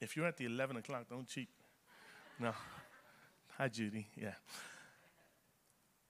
If 0.05 0.17
you're 0.19 0.27
at 0.27 0.37
the 0.37 0.45
11 0.45 0.77
o'clock, 0.77 1.07
don't 1.09 1.27
cheat. 1.27 1.49
No. 2.39 2.53
Hi, 3.57 3.69
Judy. 3.69 4.07
Yeah. 4.15 4.35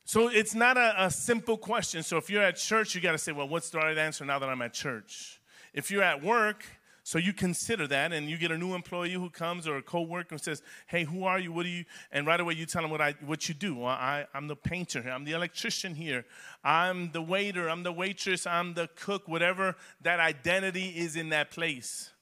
So 0.04 0.28
it's 0.28 0.52
not 0.52 0.76
a, 0.76 1.04
a, 1.04 1.10
simple 1.12 1.56
question. 1.56 2.02
So 2.02 2.16
if 2.16 2.28
you're 2.28 2.42
at 2.42 2.56
church, 2.56 2.96
you 2.96 3.00
got 3.00 3.12
to 3.12 3.18
say, 3.18 3.30
well, 3.30 3.48
what's 3.48 3.70
the 3.70 3.78
right 3.78 3.96
answer 3.96 4.24
now 4.24 4.40
that 4.40 4.48
I'm 4.48 4.60
at 4.62 4.72
church? 4.72 5.40
If 5.72 5.92
you're 5.92 6.02
at 6.02 6.24
work, 6.24 6.64
so 7.04 7.18
you 7.18 7.32
consider 7.32 7.86
that, 7.86 8.12
and 8.12 8.28
you 8.28 8.36
get 8.36 8.50
a 8.50 8.58
new 8.58 8.74
employee 8.74 9.12
who 9.12 9.30
comes 9.30 9.68
or 9.68 9.76
a 9.76 9.82
coworker 9.82 10.30
who 10.30 10.38
says, 10.38 10.62
"Hey, 10.86 11.04
who 11.04 11.24
are 11.24 11.38
you? 11.38 11.52
What 11.52 11.64
do 11.64 11.68
you?" 11.68 11.84
And 12.10 12.26
right 12.26 12.40
away 12.40 12.54
you 12.54 12.64
tell 12.64 12.80
them 12.80 12.90
what 12.90 13.02
I 13.02 13.12
what 13.20 13.46
you 13.46 13.54
do. 13.54 13.74
Well, 13.74 13.88
I 13.88 14.26
I'm 14.32 14.48
the 14.48 14.56
painter 14.56 15.02
here. 15.02 15.12
I'm 15.12 15.24
the 15.24 15.32
electrician 15.32 15.94
here. 15.94 16.24
I'm 16.64 17.12
the 17.12 17.20
waiter. 17.20 17.68
I'm 17.68 17.82
the 17.82 17.92
waitress. 17.92 18.46
I'm 18.46 18.72
the 18.72 18.88
cook. 18.96 19.28
Whatever 19.28 19.76
that 20.00 20.18
identity 20.18 20.94
is 20.96 21.14
in 21.14 21.28
that 21.28 21.50
place. 21.50 22.13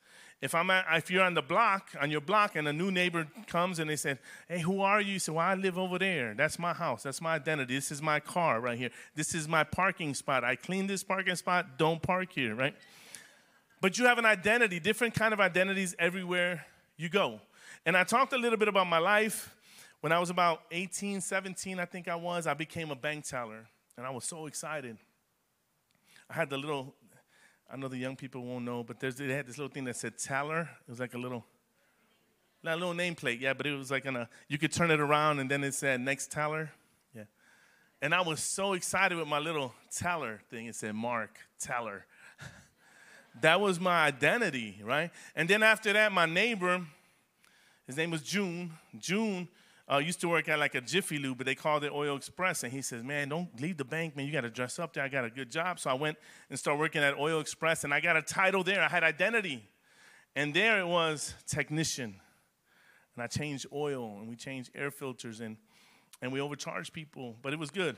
If 0.42 0.56
I'm 0.56 0.68
at, 0.70 0.84
if 0.94 1.08
you're 1.08 1.22
on 1.22 1.34
the 1.34 1.42
block, 1.42 1.90
on 2.00 2.10
your 2.10 2.20
block, 2.20 2.56
and 2.56 2.66
a 2.66 2.72
new 2.72 2.90
neighbor 2.90 3.28
comes 3.46 3.78
and 3.78 3.88
they 3.88 3.94
say, 3.94 4.18
"Hey, 4.48 4.58
who 4.58 4.80
are 4.80 5.00
you?" 5.00 5.12
You 5.14 5.18
say, 5.20 5.30
"Well, 5.30 5.46
I 5.46 5.54
live 5.54 5.78
over 5.78 6.00
there. 6.00 6.34
That's 6.34 6.58
my 6.58 6.72
house. 6.72 7.04
That's 7.04 7.20
my 7.20 7.34
identity. 7.34 7.76
This 7.76 7.92
is 7.92 8.02
my 8.02 8.18
car 8.18 8.60
right 8.60 8.76
here. 8.76 8.90
This 9.14 9.36
is 9.36 9.46
my 9.46 9.62
parking 9.62 10.14
spot. 10.14 10.42
I 10.42 10.56
clean 10.56 10.88
this 10.88 11.04
parking 11.04 11.36
spot. 11.36 11.78
Don't 11.78 12.02
park 12.02 12.32
here, 12.32 12.56
right?" 12.56 12.74
But 13.80 13.98
you 13.98 14.06
have 14.06 14.18
an 14.18 14.26
identity, 14.26 14.80
different 14.80 15.14
kind 15.14 15.32
of 15.32 15.40
identities 15.40 15.94
everywhere 15.98 16.66
you 16.96 17.08
go. 17.08 17.40
And 17.86 17.96
I 17.96 18.04
talked 18.04 18.32
a 18.32 18.38
little 18.38 18.58
bit 18.58 18.68
about 18.68 18.88
my 18.88 18.98
life. 18.98 19.54
When 20.00 20.10
I 20.10 20.18
was 20.18 20.30
about 20.30 20.62
18, 20.72 21.20
17, 21.20 21.78
I 21.78 21.84
think 21.84 22.08
I 22.08 22.16
was, 22.16 22.48
I 22.48 22.54
became 22.54 22.90
a 22.90 22.96
bank 22.96 23.24
teller, 23.24 23.68
and 23.96 24.04
I 24.04 24.10
was 24.10 24.24
so 24.24 24.46
excited. 24.46 24.98
I 26.28 26.34
had 26.34 26.50
the 26.50 26.58
little 26.58 26.96
I 27.72 27.76
know 27.76 27.88
the 27.88 27.96
young 27.96 28.16
people 28.16 28.44
won't 28.44 28.66
know, 28.66 28.84
but 28.84 29.00
there's, 29.00 29.14
they 29.14 29.32
had 29.32 29.46
this 29.46 29.56
little 29.56 29.72
thing 29.72 29.84
that 29.84 29.96
said 29.96 30.18
Teller. 30.18 30.68
It 30.86 30.90
was 30.90 31.00
like 31.00 31.14
a 31.14 31.18
little, 31.18 31.42
not 32.62 32.74
a 32.74 32.76
little 32.76 32.92
nameplate, 32.92 33.40
yeah, 33.40 33.54
but 33.54 33.66
it 33.66 33.74
was 33.74 33.90
like 33.90 34.04
in 34.04 34.14
a, 34.14 34.28
you 34.46 34.58
could 34.58 34.72
turn 34.72 34.90
it 34.90 35.00
around 35.00 35.38
and 35.38 35.50
then 35.50 35.64
it 35.64 35.72
said 35.72 36.02
next 36.02 36.30
Teller. 36.30 36.70
Yeah. 37.16 37.24
And 38.02 38.14
I 38.14 38.20
was 38.20 38.40
so 38.40 38.74
excited 38.74 39.16
with 39.16 39.26
my 39.26 39.38
little 39.38 39.72
Teller 39.90 40.42
thing. 40.50 40.66
It 40.66 40.74
said 40.74 40.94
Mark 40.94 41.38
Teller. 41.58 42.04
that 43.40 43.58
was 43.58 43.80
my 43.80 44.04
identity, 44.04 44.82
right? 44.84 45.10
And 45.34 45.48
then 45.48 45.62
after 45.62 45.94
that, 45.94 46.12
my 46.12 46.26
neighbor, 46.26 46.82
his 47.86 47.96
name 47.96 48.10
was 48.10 48.20
June. 48.20 48.72
June, 48.98 49.48
uh, 49.92 49.98
used 49.98 50.20
to 50.20 50.28
work 50.28 50.48
at 50.48 50.58
like 50.58 50.74
a 50.74 50.80
Jiffy 50.80 51.18
Lube, 51.18 51.38
but 51.38 51.46
they 51.46 51.54
called 51.54 51.84
it 51.84 51.92
Oil 51.92 52.16
Express. 52.16 52.62
And 52.62 52.72
he 52.72 52.80
says, 52.80 53.02
Man, 53.02 53.28
don't 53.28 53.60
leave 53.60 53.76
the 53.76 53.84
bank, 53.84 54.16
man. 54.16 54.26
You 54.26 54.32
got 54.32 54.42
to 54.42 54.50
dress 54.50 54.78
up 54.78 54.94
there. 54.94 55.04
I 55.04 55.08
got 55.08 55.24
a 55.24 55.30
good 55.30 55.50
job. 55.50 55.78
So 55.78 55.90
I 55.90 55.94
went 55.94 56.16
and 56.48 56.58
started 56.58 56.78
working 56.78 57.02
at 57.02 57.18
Oil 57.18 57.40
Express, 57.40 57.84
and 57.84 57.92
I 57.92 58.00
got 58.00 58.16
a 58.16 58.22
title 58.22 58.64
there. 58.64 58.82
I 58.82 58.88
had 58.88 59.02
identity. 59.04 59.68
And 60.34 60.54
there 60.54 60.80
it 60.80 60.86
was 60.86 61.34
technician. 61.46 62.14
And 63.14 63.22
I 63.22 63.26
changed 63.26 63.66
oil, 63.72 64.18
and 64.18 64.28
we 64.28 64.36
changed 64.36 64.70
air 64.74 64.90
filters, 64.90 65.40
and, 65.40 65.58
and 66.22 66.32
we 66.32 66.40
overcharged 66.40 66.94
people, 66.94 67.36
but 67.42 67.52
it 67.52 67.58
was 67.58 67.70
good. 67.70 67.96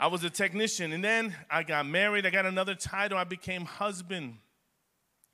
I 0.00 0.06
was 0.06 0.24
a 0.24 0.30
technician. 0.30 0.92
And 0.92 1.04
then 1.04 1.36
I 1.50 1.62
got 1.62 1.84
married. 1.84 2.24
I 2.24 2.30
got 2.30 2.46
another 2.46 2.74
title. 2.74 3.18
I 3.18 3.24
became 3.24 3.66
husband. 3.66 4.38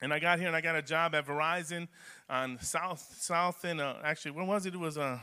And 0.01 0.13
I 0.13 0.19
got 0.19 0.39
here 0.39 0.47
and 0.47 0.55
I 0.55 0.61
got 0.61 0.77
a 0.77 0.83
job 0.83 1.15
at 1.15 1.27
Verizon 1.27 1.89
on 2.31 2.59
South, 2.61 3.17
South 3.19 3.65
and 3.65 3.81
uh, 3.81 3.95
actually, 4.05 4.31
when 4.31 4.47
was 4.47 4.65
it? 4.65 4.75
It 4.75 4.79
was 4.79 4.97
uh, 4.97 5.19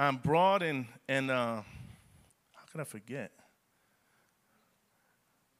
on 0.00 0.16
Broad 0.16 0.62
and, 0.62 0.86
and 1.08 1.30
uh, 1.30 1.56
how 2.54 2.64
could 2.72 2.80
I 2.80 2.84
forget? 2.84 3.30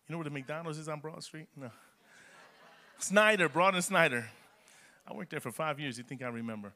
You 0.08 0.14
know 0.14 0.18
where 0.18 0.24
the 0.24 0.30
McDonald's 0.30 0.78
is 0.78 0.88
on 0.88 1.00
Broad 1.00 1.22
Street? 1.22 1.46
No. 1.54 1.70
Snyder, 2.98 3.48
Broad 3.50 3.74
and 3.74 3.84
Snyder. 3.84 4.30
I 5.06 5.12
worked 5.12 5.30
there 5.30 5.40
for 5.40 5.52
five 5.52 5.78
years. 5.78 5.98
You 5.98 6.04
think 6.04 6.22
I 6.22 6.28
remember? 6.28 6.72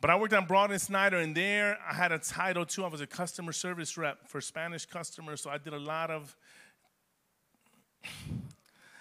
But 0.00 0.10
I 0.10 0.16
worked 0.16 0.32
on 0.32 0.46
Broad 0.46 0.70
and 0.70 0.80
Snyder, 0.80 1.18
and 1.18 1.36
there 1.36 1.76
I 1.88 1.94
had 1.94 2.12
a 2.12 2.18
title 2.18 2.64
too. 2.64 2.84
I 2.84 2.88
was 2.88 3.00
a 3.00 3.06
customer 3.06 3.52
service 3.52 3.96
rep 3.96 4.28
for 4.28 4.40
Spanish 4.40 4.86
customers, 4.86 5.40
so 5.40 5.50
I 5.50 5.58
did 5.58 5.72
a 5.72 5.78
lot 5.78 6.10
of 6.10 6.36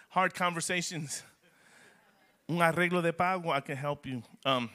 hard 0.09 0.33
conversations 0.33 1.21
un 2.47 2.57
arreglo 2.57 3.01
de 3.01 3.11
pago, 3.11 3.49
I 3.49 3.59
can 3.59 3.75
help 3.75 4.05
you. 4.05 4.21
Um, 4.45 4.69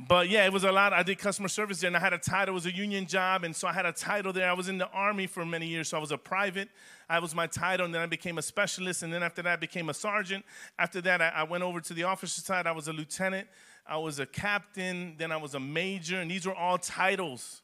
but 0.00 0.28
yeah, 0.28 0.44
it 0.44 0.52
was 0.52 0.64
a 0.64 0.72
lot. 0.72 0.92
I 0.92 1.04
did 1.04 1.18
customer 1.18 1.48
service 1.48 1.80
there, 1.80 1.88
and 1.88 1.96
I 1.96 2.00
had 2.00 2.12
a 2.12 2.18
title. 2.18 2.52
It 2.52 2.56
was 2.56 2.66
a 2.66 2.74
union 2.74 3.06
job, 3.06 3.44
and 3.44 3.54
so 3.54 3.68
I 3.68 3.72
had 3.72 3.86
a 3.86 3.92
title 3.92 4.32
there. 4.32 4.50
I 4.50 4.52
was 4.52 4.68
in 4.68 4.76
the 4.76 4.88
army 4.88 5.28
for 5.28 5.44
many 5.46 5.66
years, 5.66 5.88
so 5.88 5.96
I 5.96 6.00
was 6.00 6.10
a 6.10 6.18
private. 6.18 6.68
I 7.08 7.20
was 7.20 7.34
my 7.34 7.46
title, 7.46 7.86
and 7.86 7.94
then 7.94 8.02
I 8.02 8.06
became 8.06 8.38
a 8.38 8.42
specialist, 8.42 9.04
and 9.04 9.12
then 9.12 9.22
after 9.22 9.40
that, 9.42 9.52
I 9.52 9.56
became 9.56 9.88
a 9.88 9.94
sergeant. 9.94 10.44
After 10.78 11.00
that, 11.02 11.22
I, 11.22 11.28
I 11.28 11.42
went 11.44 11.62
over 11.62 11.80
to 11.80 11.94
the 11.94 12.02
officer 12.02 12.40
side. 12.40 12.66
I 12.66 12.72
was 12.72 12.88
a 12.88 12.92
lieutenant. 12.92 13.46
I 13.86 13.96
was 13.98 14.18
a 14.18 14.26
captain. 14.26 15.14
Then 15.16 15.30
I 15.30 15.36
was 15.36 15.54
a 15.54 15.60
major, 15.60 16.20
and 16.20 16.28
these 16.28 16.44
were 16.44 16.56
all 16.56 16.76
titles. 16.76 17.62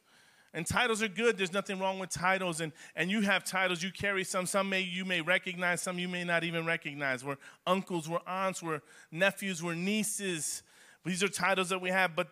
And 0.55 0.67
titles 0.67 1.03
are 1.03 1.09
good. 1.09 1.37
There's 1.37 1.53
nothing 1.53 1.79
wrong 1.79 1.99
with 1.99 2.11
titles. 2.11 2.61
And, 2.61 2.73
and 2.97 3.11
you 3.11 3.21
have 3.23 3.45
titles. 3.45 3.83
You 3.83 3.93
carry 3.93 4.25
some. 4.25 4.47
Some 4.47 4.69
may 4.69 4.81
you 4.81 5.05
may 5.05 5.21
recognize. 5.21 5.81
Some 5.81 5.99
you 5.99 6.09
may 6.09 6.25
not 6.25 6.43
even 6.43 6.67
recognize. 6.67 7.25
We're 7.25 7.37
uncles, 7.67 8.09
we're 8.09 8.19
aunts, 8.27 8.63
we're 8.63 8.83
nephews, 9.13 9.63
we're 9.63 9.75
nieces. 9.75 10.63
These 11.05 11.23
are 11.23 11.29
titles 11.29 11.71
that 11.71 11.81
we 11.81 11.91
have. 11.91 12.15
But 12.15 12.29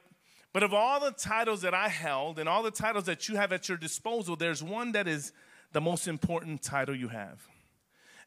but 0.52 0.62
of 0.62 0.72
all 0.72 0.98
the 1.00 1.12
titles 1.12 1.62
that 1.62 1.74
I 1.74 1.88
held 1.88 2.38
and 2.38 2.48
all 2.48 2.62
the 2.62 2.70
titles 2.70 3.04
that 3.04 3.28
you 3.28 3.36
have 3.36 3.52
at 3.52 3.68
your 3.68 3.78
disposal, 3.78 4.34
there's 4.34 4.62
one 4.62 4.92
that 4.92 5.06
is 5.06 5.32
the 5.72 5.80
most 5.80 6.08
important 6.08 6.62
title 6.62 6.96
you 6.96 7.08
have. 7.08 7.46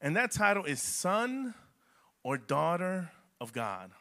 And 0.01 0.15
that 0.15 0.31
title 0.31 0.65
is 0.65 0.81
son 0.81 1.53
or 2.23 2.37
daughter 2.37 3.11
of 3.39 3.53
God. 3.53 3.91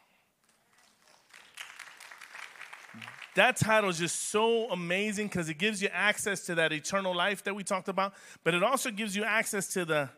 That 3.35 3.55
title 3.55 3.89
is 3.89 3.97
just 3.97 4.29
so 4.29 4.69
amazing 4.69 5.27
because 5.27 5.47
it 5.47 5.57
gives 5.57 5.81
you 5.81 5.87
access 5.91 6.45
to 6.47 6.55
that 6.55 6.73
eternal 6.73 7.15
life 7.15 7.43
that 7.45 7.55
we 7.55 7.63
talked 7.63 7.87
about, 7.87 8.13
but 8.43 8.53
it 8.53 8.61
also 8.61 8.91
gives 8.91 9.15
you 9.15 9.23
access 9.23 9.67
to 9.73 9.85
the, 9.85 10.09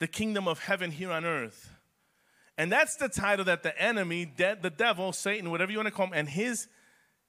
the 0.00 0.08
kingdom 0.08 0.48
of 0.48 0.58
heaven 0.58 0.90
here 0.90 1.12
on 1.12 1.24
earth. 1.24 1.70
And 2.58 2.70
that's 2.72 2.96
the 2.96 3.08
title 3.08 3.44
that 3.46 3.62
the 3.62 3.80
enemy, 3.80 4.26
de- 4.26 4.58
the 4.60 4.68
devil, 4.68 5.12
Satan, 5.12 5.50
whatever 5.50 5.70
you 5.70 5.78
want 5.78 5.86
to 5.86 5.92
call 5.92 6.08
him, 6.08 6.12
and 6.12 6.28
his, 6.28 6.66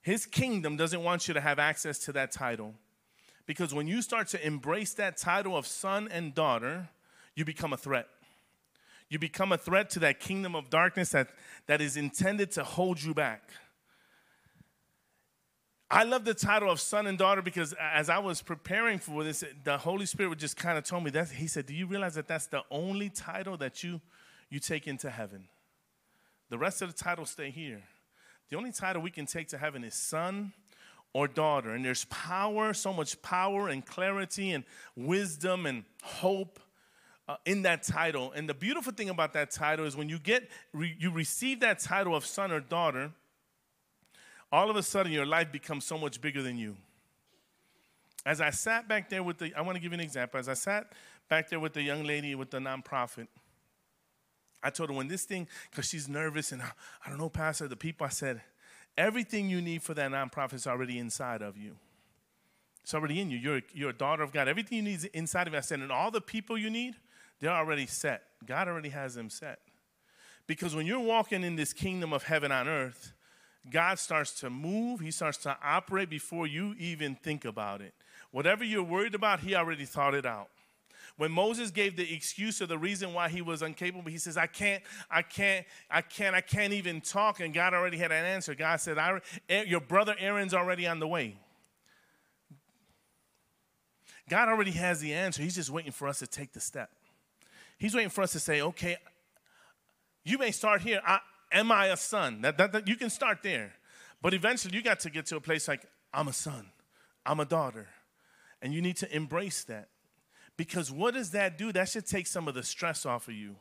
his 0.02 0.26
kingdom 0.26 0.76
doesn't 0.76 1.04
want 1.04 1.28
you 1.28 1.36
to 1.36 1.40
have 1.40 1.60
access 1.60 2.00
to 2.00 2.12
that 2.14 2.32
title. 2.32 2.74
Because 3.46 3.74
when 3.74 3.88
you 3.88 4.02
start 4.02 4.28
to 4.30 4.46
embrace 4.46 4.94
that 4.96 5.18
title 5.18 5.56
of 5.56 5.68
son 5.68 6.10
and 6.12 6.34
daughter, 6.34 6.90
you 7.36 7.46
become 7.46 7.74
a 7.74 7.78
threat. 7.78 8.08
You 9.08 9.20
become 9.20 9.52
a 9.52 9.58
threat 9.58 9.92
to 9.92 10.00
that 10.00 10.20
kingdom 10.20 10.56
of 10.56 10.72
darkness 10.72 11.10
that, 11.10 11.30
that 11.68 11.80
is 11.80 11.96
intended 11.96 12.52
to 12.52 12.64
hold 12.64 13.02
you 13.02 13.14
back. 13.14 13.50
I 15.92 16.04
love 16.04 16.26
the 16.26 16.36
title 16.36 16.70
of 16.70 16.80
son 16.80 17.08
and 17.08 17.18
daughter 17.18 17.42
because 17.42 17.74
as 17.80 18.10
I 18.10 18.20
was 18.20 18.42
preparing 18.42 19.00
for 19.00 19.24
this, 19.24 19.44
the 19.64 19.78
Holy 19.78 20.06
Spirit 20.06 20.30
would 20.30 20.40
just 20.40 20.58
kind 20.58 20.78
of 20.78 20.84
told 20.84 21.04
me 21.04 21.10
that. 21.12 21.30
He 21.30 21.48
said, 21.48 21.66
Do 21.66 21.74
you 21.74 21.88
realize 21.88 22.16
that 22.16 22.28
that's 22.28 22.46
the 22.46 22.62
only 22.70 23.10
title 23.10 23.58
that 23.58 23.84
you, 23.84 24.00
you 24.50 24.60
take 24.60 24.88
into 24.88 25.10
heaven? 25.10 25.48
The 26.50 26.58
rest 26.58 26.82
of 26.82 26.96
the 26.96 26.98
titles 26.98 27.30
stay 27.30 27.52
here. 27.52 27.84
The 28.50 28.58
only 28.58 28.72
title 28.72 29.02
we 29.02 29.12
can 29.12 29.26
take 29.26 29.48
to 29.50 29.58
heaven 29.58 29.84
is 29.84 29.94
son 29.94 30.54
or 31.14 31.28
daughter. 31.28 31.72
And 31.72 31.86
there's 31.86 32.06
power, 32.06 32.74
so 32.74 32.92
much 32.92 33.22
power 33.22 33.70
and 33.70 33.86
clarity 33.86 34.52
and 34.52 34.64
wisdom 34.96 35.66
and 35.66 35.84
hope 36.02 36.60
uh, 37.28 37.38
in 37.46 37.62
that 37.64 37.84
title. 37.84 38.32
And 38.36 38.50
the 38.50 38.56
beautiful 38.56 38.92
thing 38.92 39.10
about 39.10 39.34
that 39.34 39.52
title 39.52 39.86
is 39.86 39.96
when 39.96 40.10
you 40.10 40.18
get, 40.18 40.50
re, 40.74 40.96
you 41.00 41.12
receive 41.12 41.60
that 41.60 41.80
title 41.80 42.16
of 42.16 42.26
son 42.26 42.52
or 42.52 42.60
daughter, 42.60 43.12
all 44.52 44.70
of 44.70 44.76
a 44.76 44.84
sudden 44.84 45.12
your 45.12 45.28
life 45.28 45.52
becomes 45.52 45.86
so 45.86 45.98
much 45.98 46.20
bigger 46.22 46.42
than 46.42 46.58
you. 46.58 46.76
As 48.26 48.42
I 48.42 48.50
sat 48.50 48.88
back 48.88 49.10
there 49.10 49.24
with 49.24 49.38
the, 49.38 49.54
I 49.56 49.62
want 49.62 49.76
to 49.76 49.80
give 49.80 49.92
you 49.92 50.00
an 50.00 50.04
example. 50.04 50.40
As 50.40 50.50
I 50.50 50.54
sat 50.56 50.92
back 51.30 51.50
there 51.50 51.60
with 51.60 51.74
the 51.74 51.84
young 51.84 52.04
lady 52.04 52.34
with 52.36 52.50
the 52.50 52.58
nonprofit, 52.58 53.28
I 54.62 54.70
told 54.70 54.90
her 54.90 54.96
when 54.96 55.08
this 55.08 55.24
thing, 55.24 55.48
because 55.70 55.88
she's 55.88 56.10
nervous 56.10 56.52
and 56.52 56.62
I 56.62 57.10
don't 57.10 57.18
know, 57.18 57.30
Pastor, 57.30 57.68
the 57.68 57.76
people, 57.76 58.06
I 58.06 58.10
said, 58.10 58.42
everything 58.98 59.50
you 59.50 59.62
need 59.62 59.82
for 59.82 59.94
that 59.94 60.12
nonprofit 60.12 60.56
is 60.56 60.68
already 60.68 61.00
inside 61.00 61.42
of 61.42 61.58
you. 61.58 61.76
It's 62.84 62.94
already 62.94 63.20
in 63.20 63.30
you. 63.30 63.38
You're, 63.38 63.62
you're 63.74 63.90
a 63.92 63.94
daughter 63.94 64.24
of 64.24 64.32
God. 64.32 64.48
Everything 64.48 64.78
you 64.78 64.84
need 64.84 64.96
is 64.96 65.06
inside 65.06 65.48
of 65.48 65.54
you. 65.54 65.58
I 65.58 65.62
said, 65.62 65.80
and 65.80 65.92
all 65.92 66.12
the 66.12 66.22
people 66.22 66.58
you 66.58 66.70
need, 66.70 66.96
they're 67.40 67.52
already 67.52 67.86
set. 67.86 68.24
God 68.46 68.68
already 68.68 68.90
has 68.90 69.16
them 69.16 69.30
set. 69.30 69.60
Because 70.48 70.76
when 70.76 70.88
you're 70.88 71.00
walking 71.00 71.44
in 71.44 71.56
this 71.56 71.74
kingdom 71.74 72.12
of 72.12 72.24
heaven 72.24 72.52
on 72.52 72.68
earth, 72.68 73.14
God 73.70 74.00
starts 74.00 74.40
to 74.40 74.50
move, 74.50 75.00
He 75.00 75.12
starts 75.12 75.38
to 75.40 75.56
operate 75.64 76.10
before 76.10 76.48
you 76.48 76.76
even 76.80 77.16
think 77.16 77.46
about 77.46 77.82
it. 77.82 77.94
Whatever 78.32 78.64
you're 78.64 78.84
worried 78.84 79.16
about, 79.16 79.42
He 79.42 79.56
already 79.56 79.86
thought 79.86 80.16
it 80.16 80.26
out. 80.26 80.50
When 81.20 81.34
Moses 81.34 81.70
gave 81.70 81.98
the 81.98 82.14
excuse 82.14 82.62
or 82.62 82.66
the 82.66 82.78
reason 82.78 83.14
why 83.14 83.28
he 83.28 83.42
was 83.42 83.62
incapable, 83.62 84.10
he 84.10 84.18
says, 84.18 84.38
I 84.38 84.48
can't, 84.48 84.82
I 85.12 85.22
can't, 85.22 85.66
I 85.92 86.02
can't, 86.02 86.34
I 86.34 86.40
can't 86.40 86.72
even 86.72 87.02
talk. 87.02 87.42
And 87.42 87.54
God 87.54 87.74
already 87.74 87.98
had 87.98 88.14
an 88.14 88.24
answer. 88.24 88.56
God 88.56 88.80
said, 88.80 88.98
I, 88.98 89.20
eh, 89.50 89.64
Your 89.64 89.82
brother 89.82 90.16
Aaron's 90.18 90.54
already 90.54 90.88
on 90.88 91.02
the 91.02 91.10
way. 91.10 91.36
God 94.30 94.48
already 94.48 94.72
has 94.72 95.02
the 95.02 95.14
answer. 95.14 95.44
He's 95.44 95.56
just 95.56 95.70
waiting 95.70 95.92
for 95.92 96.08
us 96.08 96.20
to 96.20 96.28
take 96.28 96.54
the 96.54 96.62
step. 96.62 96.90
He's 97.78 97.94
waiting 97.94 98.12
for 98.12 98.22
us 98.22 98.32
to 98.32 98.40
say, 98.40 98.62
okay, 98.62 98.96
you 100.24 100.38
may 100.38 100.52
start 100.52 100.84
here. 100.84 101.02
I, 101.06 101.20
am 101.52 101.70
I 101.70 101.88
a 101.88 101.98
son? 101.98 102.44
That, 102.44 102.58
that, 102.58 102.72
that, 102.72 102.88
you 102.88 102.96
can 102.96 103.10
start 103.10 103.40
there. 103.44 103.74
But 104.22 104.34
eventually 104.34 104.74
you 104.74 104.82
got 104.82 105.02
to 105.02 105.10
get 105.10 105.26
to 105.26 105.36
a 105.36 105.42
place 105.42 105.68
like, 105.68 105.82
I'm 106.14 106.30
a 106.30 106.34
son, 106.34 106.68
I'm 107.26 107.42
a 107.42 107.46
daughter. 107.46 107.88
And 108.62 108.74
you 108.74 108.82
need 108.82 108.96
to 108.98 109.14
embrace 109.14 109.66
that. 109.66 109.90
Because 110.60 110.92
what 110.92 111.14
does 111.14 111.32
that 111.32 111.58
do? 111.58 111.72
That 111.72 111.88
should 111.88 112.06
take 112.06 112.28
some 112.28 112.50
of 112.50 112.54
the 112.54 112.64
stress 112.64 113.06
off 113.06 113.30
of 113.30 113.34
you. 113.34 113.56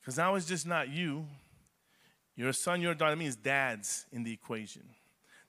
Because 0.00 0.16
now 0.16 0.36
it's 0.36 0.46
just 0.46 0.64
not 0.64 0.90
you. 0.90 1.26
You're 2.36 2.50
a 2.50 2.54
son, 2.54 2.80
you're 2.80 2.92
a 2.92 2.94
daughter. 2.94 3.16
That 3.16 3.18
means 3.18 3.34
dad's 3.34 4.06
in 4.12 4.22
the 4.22 4.32
equation. 4.32 4.84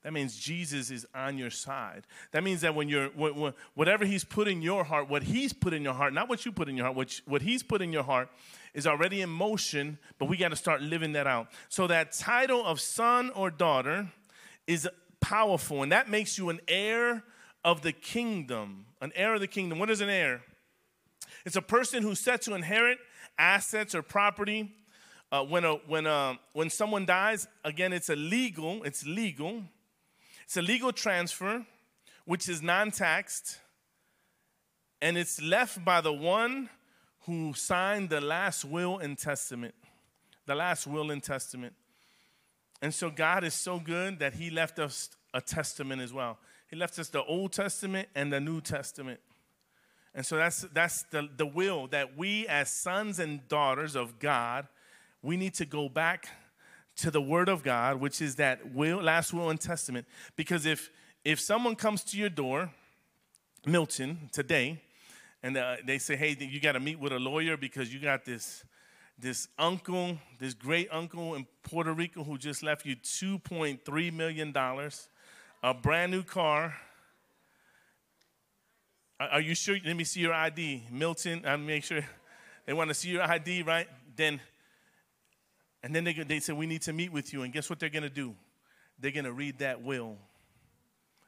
That 0.04 0.12
means 0.12 0.36
Jesus 0.36 0.90
is 0.90 1.06
on 1.14 1.38
your 1.38 1.52
side. 1.52 2.08
That 2.32 2.44
means 2.44 2.62
that 2.62 2.74
when 2.74 2.90
you're, 2.90 3.10
whatever 3.76 4.04
He's 4.04 4.24
put 4.24 4.48
in 4.48 4.64
your 4.64 4.84
heart, 4.84 5.08
what 5.08 5.22
He's 5.22 5.54
put 5.54 5.72
in 5.72 5.84
your 5.84 5.94
heart, 5.94 6.16
not 6.16 6.28
what 6.28 6.48
you 6.48 6.52
put 6.52 6.68
in 6.68 6.76
your 6.76 6.88
heart, 6.88 6.98
what, 6.98 7.22
what 7.28 7.44
He's 7.44 7.62
put 7.62 7.84
in 7.84 7.94
your 7.94 8.02
heart 8.02 8.30
is 8.74 8.88
already 8.88 9.22
in 9.22 9.30
motion, 9.30 10.00
but 10.18 10.26
we 10.26 10.36
got 10.36 10.50
to 10.50 10.56
start 10.56 10.82
living 10.82 11.12
that 11.12 11.28
out. 11.28 11.50
So 11.70 11.86
that 11.86 12.14
title 12.14 12.66
of 12.66 12.82
son 12.82 13.30
or 13.36 13.52
daughter 13.52 14.08
is 14.66 14.90
powerful, 15.20 15.84
and 15.84 15.92
that 15.92 16.10
makes 16.10 16.40
you 16.40 16.50
an 16.50 16.60
heir 16.68 17.24
of 17.64 17.82
the 17.82 17.92
kingdom. 17.92 18.86
An 19.02 19.12
heir 19.16 19.34
of 19.36 19.40
the 19.40 19.48
kingdom. 19.48 19.80
What 19.80 19.90
is 19.90 20.02
an 20.02 20.10
heir? 20.10 20.42
It's 21.46 21.56
a 21.56 21.62
person 21.62 22.04
who's 22.04 22.20
set 22.20 22.42
to 22.44 22.54
inherit 22.54 22.98
assets 23.38 23.96
or 23.96 24.02
property. 24.02 24.72
Uh, 25.32 25.44
when 25.44 25.64
a, 25.64 25.76
when 25.88 26.06
a, 26.06 26.38
when 26.54 26.70
someone 26.70 27.06
dies, 27.06 27.48
again, 27.64 27.94
it's 27.94 28.10
a 28.10 28.16
legal. 28.16 28.84
It's 28.84 29.06
legal. 29.06 29.64
It's 30.52 30.58
a 30.58 30.62
legal 30.62 30.92
transfer, 30.92 31.66
which 32.26 32.50
is 32.50 32.62
non-taxed, 32.62 33.58
and 35.02 35.18
it's 35.18 35.42
left 35.42 35.86
by 35.86 36.02
the 36.02 36.12
one 36.12 36.70
who 37.22 37.54
signed 37.54 38.10
the 38.10 38.20
last 38.20 38.66
will 38.66 38.98
and 38.98 39.18
testament. 39.18 39.74
The 40.48 40.56
last 40.56 40.88
will 40.88 41.10
and 41.12 41.24
testament. 41.24 41.74
And 42.82 42.94
so 42.94 43.10
God 43.10 43.46
is 43.46 43.54
so 43.54 43.80
good 43.80 44.20
that 44.20 44.34
He 44.34 44.50
left 44.50 44.78
us 44.78 45.12
a 45.34 45.40
testament 45.40 46.02
as 46.02 46.12
well. 46.12 46.38
He 46.72 46.78
left 46.78 46.98
us 46.98 47.10
the 47.10 47.24
Old 47.26 47.52
Testament 47.52 48.08
and 48.16 48.32
the 48.32 48.40
New 48.40 48.62
Testament. 48.62 49.20
And 50.16 50.26
so 50.26 50.38
that's 50.38 50.62
that's 50.74 51.04
the, 51.04 51.30
the 51.36 51.46
will 51.46 51.88
that 51.88 52.18
we 52.18 52.48
as 52.48 52.72
sons 52.72 53.20
and 53.20 53.46
daughters 53.50 53.96
of 53.96 54.20
God, 54.20 54.68
we 55.22 55.36
need 55.36 55.54
to 55.56 55.66
go 55.66 55.90
back 55.90 56.28
to 56.98 57.12
the 57.12 57.22
Word 57.22 57.50
of 57.50 57.62
God, 57.62 58.00
which 58.00 58.22
is 58.22 58.36
that 58.36 58.74
will, 58.74 59.02
last 59.02 59.34
will 59.34 59.50
and 59.50 59.60
testament. 59.60 60.08
Because 60.36 60.66
if 60.66 60.90
if 61.26 61.40
someone 61.40 61.76
comes 61.76 62.04
to 62.06 62.18
your 62.18 62.30
door, 62.30 62.72
Milton, 63.66 64.30
today, 64.32 64.82
and 65.44 65.58
uh, 65.58 65.76
they 65.86 65.98
say, 65.98 66.16
"Hey, 66.16 66.38
you 66.40 66.60
got 66.62 66.74
to 66.74 66.80
meet 66.80 67.00
with 67.00 67.12
a 67.12 67.20
lawyer 67.20 67.58
because 67.58 67.94
you 67.94 68.00
got 68.00 68.26
this 68.26 68.64
this 69.20 69.50
uncle, 69.58 70.18
this 70.40 70.54
great 70.54 70.88
uncle 70.92 71.36
in 71.36 71.46
Puerto 71.64 71.94
Rico 71.94 72.24
who 72.24 72.38
just 72.38 72.64
left 72.64 72.86
you 72.86 72.96
2.3 72.96 74.14
million 74.14 74.52
dollars, 74.52 75.10
a 75.64 75.74
brand 75.74 76.12
new 76.12 76.24
car." 76.24 76.76
Are 79.20 79.42
you 79.42 79.54
sure? 79.54 79.78
Let 79.86 79.96
me 79.96 80.04
see 80.04 80.22
your 80.22 80.34
ID, 80.34 80.84
Milton. 80.90 81.46
I 81.46 81.56
make 81.56 81.84
sure 81.84 82.04
they 82.66 82.74
want 82.74 82.90
to 82.90 82.96
see 82.96 83.10
your 83.10 83.22
ID, 83.22 83.62
right? 83.62 83.88
Then, 84.16 84.42
and 85.84 85.94
then 85.94 86.04
they 86.04 86.14
they 86.14 86.40
say 86.40 86.54
we 86.54 86.66
need 86.66 86.82
to 86.84 86.94
meet 86.94 87.12
with 87.12 87.32
you. 87.32 87.44
And 87.44 87.54
guess 87.54 87.70
what 87.70 87.80
they're 87.80 87.90
gonna 87.90 88.10
do? 88.10 88.36
They're 88.98 89.12
gonna 89.12 89.32
read 89.32 89.60
that 89.60 89.84
will. 89.84 90.18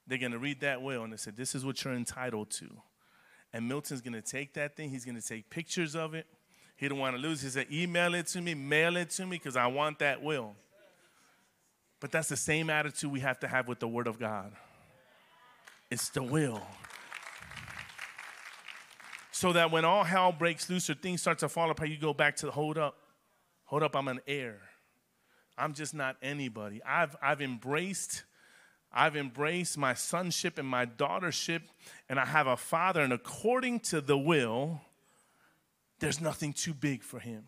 They're 0.08 0.18
gonna 0.18 0.40
read 0.40 0.62
that 0.62 0.82
will, 0.82 1.04
and 1.04 1.14
they 1.14 1.18
said, 1.18 1.38
"This 1.38 1.54
is 1.54 1.64
what 1.64 1.84
you're 1.84 1.94
entitled 1.94 2.50
to." 2.52 2.82
And 3.54 3.68
Milton's 3.68 4.02
gonna 4.02 4.24
take 4.24 4.54
that 4.54 4.76
thing. 4.76 4.90
He's 4.90 5.06
gonna 5.06 5.22
take 5.22 5.52
pictures 5.52 5.96
of 5.96 6.16
it. 6.16 6.26
He 6.76 6.88
don't 6.88 6.98
want 6.98 7.16
to 7.16 7.22
lose. 7.22 7.42
He 7.42 7.50
said, 7.50 7.72
"Email 7.72 8.16
it 8.16 8.26
to 8.28 8.42
me, 8.42 8.56
mail 8.56 8.98
it 8.98 9.12
to 9.12 9.26
me, 9.28 9.38
because 9.38 9.56
I 9.56 9.68
want 9.68 10.00
that 10.00 10.24
will." 10.24 10.56
But 12.04 12.12
that's 12.12 12.28
the 12.28 12.36
same 12.36 12.70
attitude 12.70 13.10
we 13.14 13.22
have 13.22 13.40
to 13.40 13.48
have 13.48 13.70
with 13.70 13.80
the 13.80 13.88
Word 13.88 14.08
of 14.08 14.20
God. 14.20 14.52
It's 15.90 16.10
the 16.10 16.22
will 16.22 16.62
so 19.32 19.54
that 19.54 19.72
when 19.72 19.86
all 19.86 20.04
hell 20.04 20.34
breaks 20.34 20.70
loose 20.70 20.90
or 20.90 20.96
things 20.96 21.22
start 21.22 21.40
to 21.40 21.48
fall 21.48 21.72
apart, 21.72 21.90
you 21.90 21.98
go 21.98 22.14
back 22.14 22.36
to 22.36 22.52
hold 22.52 22.78
up, 22.78 22.98
hold 23.64 23.84
up, 23.84 23.96
I'm 23.96 24.10
an 24.10 24.20
heir. 24.28 24.60
I'm 25.58 25.74
just 25.74 25.94
not 25.94 26.18
anybody. 26.22 26.82
I've, 26.86 27.16
I've 27.22 27.42
embraced. 27.42 28.26
I've 28.92 29.16
embraced 29.16 29.78
my 29.78 29.94
sonship 29.94 30.60
and 30.60 30.68
my 30.68 30.86
daughtership, 30.86 31.62
and 32.10 32.20
I 32.20 32.26
have 32.26 32.48
a 32.48 32.58
father, 32.58 33.02
and 33.02 33.14
according 33.14 33.80
to 33.80 34.02
the 34.02 34.18
will, 34.18 34.82
there's 36.00 36.20
nothing 36.20 36.52
too 36.52 36.74
big 36.74 37.02
for 37.02 37.22
him. 37.22 37.46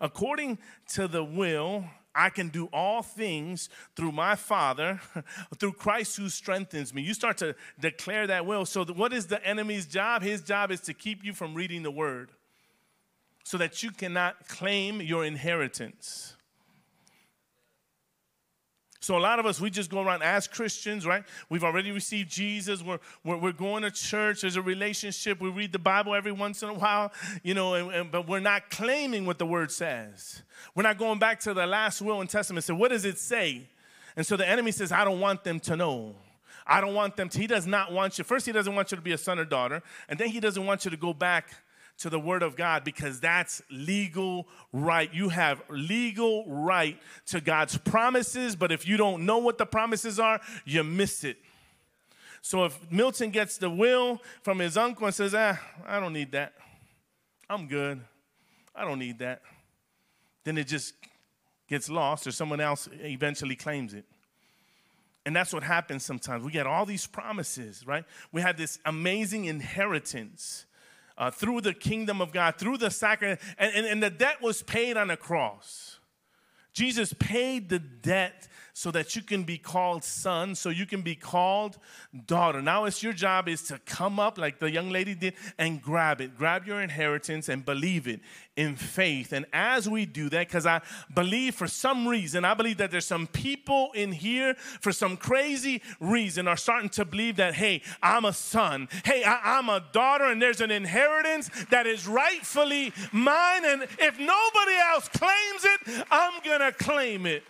According 0.00 0.60
to 0.94 1.08
the 1.08 1.22
will, 1.22 1.84
I 2.16 2.30
can 2.30 2.48
do 2.48 2.66
all 2.72 3.02
things 3.02 3.68
through 3.94 4.12
my 4.12 4.36
Father, 4.36 5.00
through 5.58 5.72
Christ 5.72 6.16
who 6.16 6.28
strengthens 6.28 6.94
me. 6.94 7.02
You 7.02 7.14
start 7.14 7.36
to 7.38 7.54
declare 7.78 8.26
that 8.26 8.46
will. 8.46 8.64
So, 8.64 8.84
what 8.84 9.12
is 9.12 9.26
the 9.26 9.44
enemy's 9.46 9.86
job? 9.86 10.22
His 10.22 10.40
job 10.40 10.70
is 10.70 10.80
to 10.82 10.94
keep 10.94 11.24
you 11.24 11.32
from 11.32 11.54
reading 11.54 11.82
the 11.82 11.90
word 11.90 12.30
so 13.44 13.58
that 13.58 13.82
you 13.82 13.90
cannot 13.90 14.48
claim 14.48 15.00
your 15.00 15.24
inheritance. 15.24 16.35
So 19.06 19.16
a 19.16 19.20
lot 19.20 19.38
of 19.38 19.46
us, 19.46 19.60
we 19.60 19.70
just 19.70 19.88
go 19.88 20.02
around 20.02 20.24
as 20.24 20.48
Christians, 20.48 21.06
right? 21.06 21.22
We've 21.48 21.62
already 21.62 21.92
received 21.92 22.28
Jesus. 22.28 22.82
We're, 22.82 22.98
we're, 23.22 23.36
we're, 23.36 23.52
going 23.52 23.84
to 23.84 23.90
church. 23.92 24.40
There's 24.40 24.56
a 24.56 24.62
relationship. 24.62 25.40
We 25.40 25.48
read 25.48 25.70
the 25.70 25.78
Bible 25.78 26.12
every 26.12 26.32
once 26.32 26.64
in 26.64 26.70
a 26.70 26.74
while, 26.74 27.12
you 27.44 27.54
know, 27.54 27.74
and, 27.74 27.92
and, 27.92 28.10
but 28.10 28.26
we're 28.26 28.40
not 28.40 28.68
claiming 28.68 29.24
what 29.24 29.38
the 29.38 29.46
word 29.46 29.70
says. 29.70 30.42
We're 30.74 30.82
not 30.82 30.98
going 30.98 31.20
back 31.20 31.38
to 31.42 31.54
the 31.54 31.68
last 31.68 32.02
will 32.02 32.20
and 32.20 32.28
testament. 32.28 32.64
So 32.64 32.74
what 32.74 32.90
does 32.90 33.04
it 33.04 33.20
say? 33.20 33.68
And 34.16 34.26
so 34.26 34.36
the 34.36 34.48
enemy 34.48 34.72
says, 34.72 34.90
I 34.90 35.04
don't 35.04 35.20
want 35.20 35.44
them 35.44 35.60
to 35.60 35.76
know. 35.76 36.16
I 36.66 36.80
don't 36.80 36.94
want 36.94 37.14
them 37.14 37.28
to. 37.28 37.38
He 37.38 37.46
does 37.46 37.64
not 37.64 37.92
want 37.92 38.18
you. 38.18 38.24
First, 38.24 38.44
he 38.44 38.50
doesn't 38.50 38.74
want 38.74 38.90
you 38.90 38.96
to 38.96 39.02
be 39.02 39.12
a 39.12 39.18
son 39.18 39.38
or 39.38 39.44
daughter. 39.44 39.84
And 40.08 40.18
then 40.18 40.30
he 40.30 40.40
doesn't 40.40 40.66
want 40.66 40.84
you 40.84 40.90
to 40.90 40.96
go 40.96 41.14
back 41.14 41.50
to 41.98 42.10
the 42.10 42.20
Word 42.20 42.42
of 42.42 42.56
God 42.56 42.84
because 42.84 43.20
that's 43.20 43.62
legal 43.70 44.46
right. 44.72 45.12
You 45.12 45.30
have 45.30 45.62
legal 45.70 46.44
right 46.46 46.98
to 47.26 47.40
God's 47.40 47.78
promises, 47.78 48.54
but 48.54 48.70
if 48.70 48.86
you 48.86 48.96
don't 48.96 49.24
know 49.24 49.38
what 49.38 49.58
the 49.58 49.66
promises 49.66 50.20
are, 50.20 50.40
you 50.64 50.84
miss 50.84 51.24
it. 51.24 51.38
So 52.42 52.64
if 52.64 52.78
Milton 52.92 53.30
gets 53.30 53.58
the 53.58 53.70
will 53.70 54.20
from 54.42 54.58
his 54.58 54.76
uncle 54.76 55.06
and 55.06 55.14
says, 55.14 55.34
ah, 55.34 55.58
I 55.84 55.98
don't 55.98 56.12
need 56.12 56.32
that, 56.32 56.52
I'm 57.48 57.66
good, 57.66 58.00
I 58.74 58.84
don't 58.84 58.98
need 58.98 59.18
that, 59.18 59.42
then 60.44 60.58
it 60.58 60.68
just 60.68 60.94
gets 61.66 61.90
lost 61.90 62.26
or 62.26 62.30
someone 62.30 62.60
else 62.60 62.88
eventually 63.02 63.56
claims 63.56 63.94
it. 63.94 64.04
And 65.24 65.34
that's 65.34 65.52
what 65.52 65.64
happens 65.64 66.04
sometimes. 66.04 66.44
We 66.44 66.52
get 66.52 66.68
all 66.68 66.86
these 66.86 67.04
promises, 67.04 67.84
right? 67.84 68.04
We 68.30 68.42
have 68.42 68.56
this 68.56 68.78
amazing 68.84 69.46
inheritance 69.46 70.66
uh, 71.18 71.30
through 71.30 71.60
the 71.60 71.74
kingdom 71.74 72.20
of 72.20 72.32
God, 72.32 72.56
through 72.58 72.78
the 72.78 72.90
sacrament, 72.90 73.40
and, 73.58 73.74
and, 73.74 73.86
and 73.86 74.02
the 74.02 74.10
debt 74.10 74.42
was 74.42 74.62
paid 74.62 74.96
on 74.96 75.08
the 75.08 75.16
cross. 75.16 75.98
Jesus 76.72 77.14
paid 77.18 77.68
the 77.68 77.78
debt 77.78 78.48
so 78.78 78.90
that 78.90 79.16
you 79.16 79.22
can 79.22 79.42
be 79.42 79.56
called 79.56 80.04
son, 80.04 80.54
so 80.54 80.68
you 80.68 80.84
can 80.84 81.00
be 81.00 81.14
called 81.14 81.78
daughter. 82.26 82.60
Now 82.60 82.84
it's 82.84 83.02
your 83.02 83.14
job 83.14 83.48
is 83.48 83.62
to 83.68 83.78
come 83.86 84.20
up 84.20 84.36
like 84.36 84.58
the 84.58 84.70
young 84.70 84.90
lady 84.90 85.14
did 85.14 85.32
and 85.56 85.80
grab 85.80 86.20
it. 86.20 86.36
Grab 86.36 86.66
your 86.66 86.82
inheritance 86.82 87.48
and 87.48 87.64
believe 87.64 88.06
it 88.06 88.20
in 88.54 88.76
faith. 88.76 89.32
And 89.32 89.46
as 89.50 89.88
we 89.88 90.04
do 90.04 90.28
that, 90.28 90.48
because 90.48 90.66
I 90.66 90.82
believe 91.14 91.54
for 91.54 91.66
some 91.66 92.06
reason, 92.06 92.44
I 92.44 92.52
believe 92.52 92.76
that 92.76 92.90
there's 92.90 93.06
some 93.06 93.26
people 93.26 93.92
in 93.94 94.12
here 94.12 94.52
for 94.82 94.92
some 94.92 95.16
crazy 95.16 95.80
reason 95.98 96.46
are 96.46 96.58
starting 96.58 96.90
to 96.90 97.06
believe 97.06 97.36
that, 97.36 97.54
hey, 97.54 97.80
I'm 98.02 98.26
a 98.26 98.34
son. 98.34 98.88
Hey, 99.06 99.24
I, 99.24 99.58
am 99.58 99.70
a 99.70 99.82
daughter, 99.92 100.24
and 100.24 100.40
there's 100.40 100.60
an 100.60 100.70
inheritance 100.70 101.48
that 101.70 101.86
is 101.86 102.06
rightfully 102.06 102.92
mine. 103.10 103.64
And 103.64 103.84
if 103.98 104.18
nobody 104.18 104.76
else 104.92 105.08
claims 105.08 105.64
it, 105.64 106.04
I'm 106.10 106.42
to 106.42 106.72
claim 106.72 107.24
it. 107.24 107.42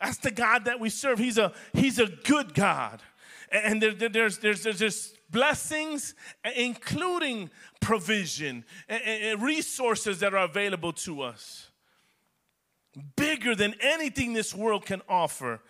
That's 0.00 0.18
the 0.18 0.30
God 0.30 0.64
that 0.66 0.80
we 0.80 0.90
serve. 0.90 1.18
He's 1.18 1.38
a, 1.38 1.52
he's 1.72 1.98
a 1.98 2.06
good 2.06 2.54
God. 2.54 3.02
And 3.50 3.82
there, 3.82 3.92
there's, 4.08 4.38
there's, 4.38 4.62
there's, 4.62 4.78
there's 4.78 5.14
blessings, 5.30 6.14
including 6.56 7.50
provision 7.80 8.64
and 8.88 9.42
resources 9.42 10.20
that 10.20 10.34
are 10.34 10.44
available 10.44 10.92
to 10.92 11.22
us. 11.22 11.70
Bigger 13.16 13.54
than 13.54 13.74
anything 13.80 14.32
this 14.32 14.54
world 14.54 14.84
can 14.84 15.02
offer. 15.08 15.60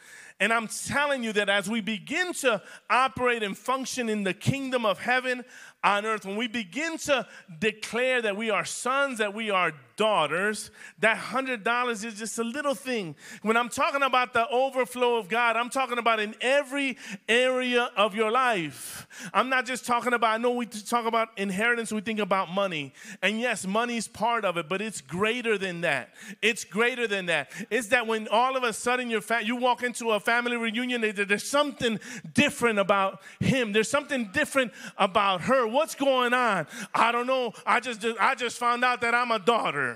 And 0.40 0.52
I'm 0.52 0.68
telling 0.68 1.24
you 1.24 1.32
that 1.32 1.48
as 1.48 1.68
we 1.68 1.80
begin 1.80 2.32
to 2.34 2.62
operate 2.88 3.42
and 3.42 3.58
function 3.58 4.08
in 4.08 4.22
the 4.22 4.34
kingdom 4.34 4.86
of 4.86 5.00
heaven 5.00 5.44
on 5.82 6.06
earth, 6.06 6.24
when 6.24 6.36
we 6.36 6.46
begin 6.46 6.96
to 6.98 7.26
declare 7.58 8.22
that 8.22 8.36
we 8.36 8.50
are 8.50 8.64
sons, 8.64 9.18
that 9.18 9.34
we 9.34 9.50
are 9.50 9.72
daughters, 9.98 10.70
that 11.00 11.18
$100 11.18 12.04
is 12.04 12.14
just 12.14 12.38
a 12.38 12.44
little 12.44 12.74
thing. 12.74 13.14
When 13.42 13.58
I'm 13.58 13.68
talking 13.68 14.02
about 14.02 14.32
the 14.32 14.48
overflow 14.48 15.16
of 15.16 15.28
God, 15.28 15.56
I'm 15.56 15.68
talking 15.68 15.98
about 15.98 16.20
in 16.20 16.34
every 16.40 16.96
area 17.28 17.90
of 17.96 18.14
your 18.14 18.30
life. 18.30 19.06
I'm 19.34 19.50
not 19.50 19.66
just 19.66 19.84
talking 19.84 20.14
about, 20.14 20.34
I 20.34 20.38
know 20.38 20.52
we 20.52 20.64
talk 20.64 21.04
about 21.04 21.28
inheritance, 21.36 21.92
we 21.92 22.00
think 22.00 22.20
about 22.20 22.50
money. 22.50 22.94
And 23.20 23.40
yes, 23.40 23.66
money 23.66 23.98
is 23.98 24.08
part 24.08 24.46
of 24.46 24.56
it, 24.56 24.68
but 24.68 24.80
it's 24.80 25.02
greater 25.02 25.58
than 25.58 25.82
that. 25.82 26.14
It's 26.40 26.64
greater 26.64 27.06
than 27.06 27.26
that. 27.26 27.50
It's 27.68 27.88
that 27.88 28.06
when 28.06 28.28
all 28.28 28.56
of 28.56 28.62
a 28.62 28.72
sudden 28.72 29.10
you're 29.10 29.20
fat, 29.20 29.44
you 29.44 29.56
walk 29.56 29.82
into 29.82 30.12
a 30.12 30.20
family 30.20 30.56
reunion, 30.56 31.00
there's 31.00 31.48
something 31.48 31.98
different 32.32 32.78
about 32.78 33.20
him. 33.40 33.72
There's 33.72 33.90
something 33.90 34.30
different 34.32 34.72
about 34.96 35.42
her. 35.42 35.66
What's 35.66 35.96
going 35.96 36.32
on? 36.32 36.68
I 36.94 37.10
don't 37.10 37.26
know. 37.26 37.52
I 37.66 37.80
just, 37.80 38.06
I 38.20 38.36
just 38.36 38.58
found 38.58 38.84
out 38.84 39.00
that 39.00 39.12
I'm 39.12 39.32
a 39.32 39.40
daughter. 39.40 39.87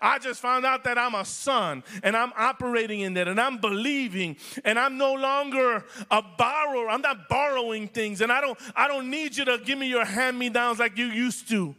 I 0.00 0.18
just 0.18 0.40
found 0.40 0.64
out 0.64 0.84
that 0.84 0.98
I'm 0.98 1.14
a 1.14 1.24
son 1.24 1.82
and 2.02 2.16
I'm 2.16 2.32
operating 2.36 3.00
in 3.00 3.14
that 3.14 3.28
and 3.28 3.40
I'm 3.40 3.58
believing 3.58 4.36
and 4.64 4.78
I'm 4.78 4.98
no 4.98 5.14
longer 5.14 5.84
a 6.10 6.22
borrower. 6.22 6.88
I'm 6.88 7.00
not 7.00 7.28
borrowing 7.28 7.88
things 7.88 8.20
and 8.20 8.30
I 8.30 8.40
don't 8.40 8.58
I 8.76 8.88
don't 8.88 9.10
need 9.10 9.36
you 9.36 9.44
to 9.46 9.58
give 9.58 9.78
me 9.78 9.88
your 9.88 10.04
hand-me-downs 10.04 10.78
like 10.78 10.96
you 10.98 11.06
used 11.06 11.48
to. 11.48 11.74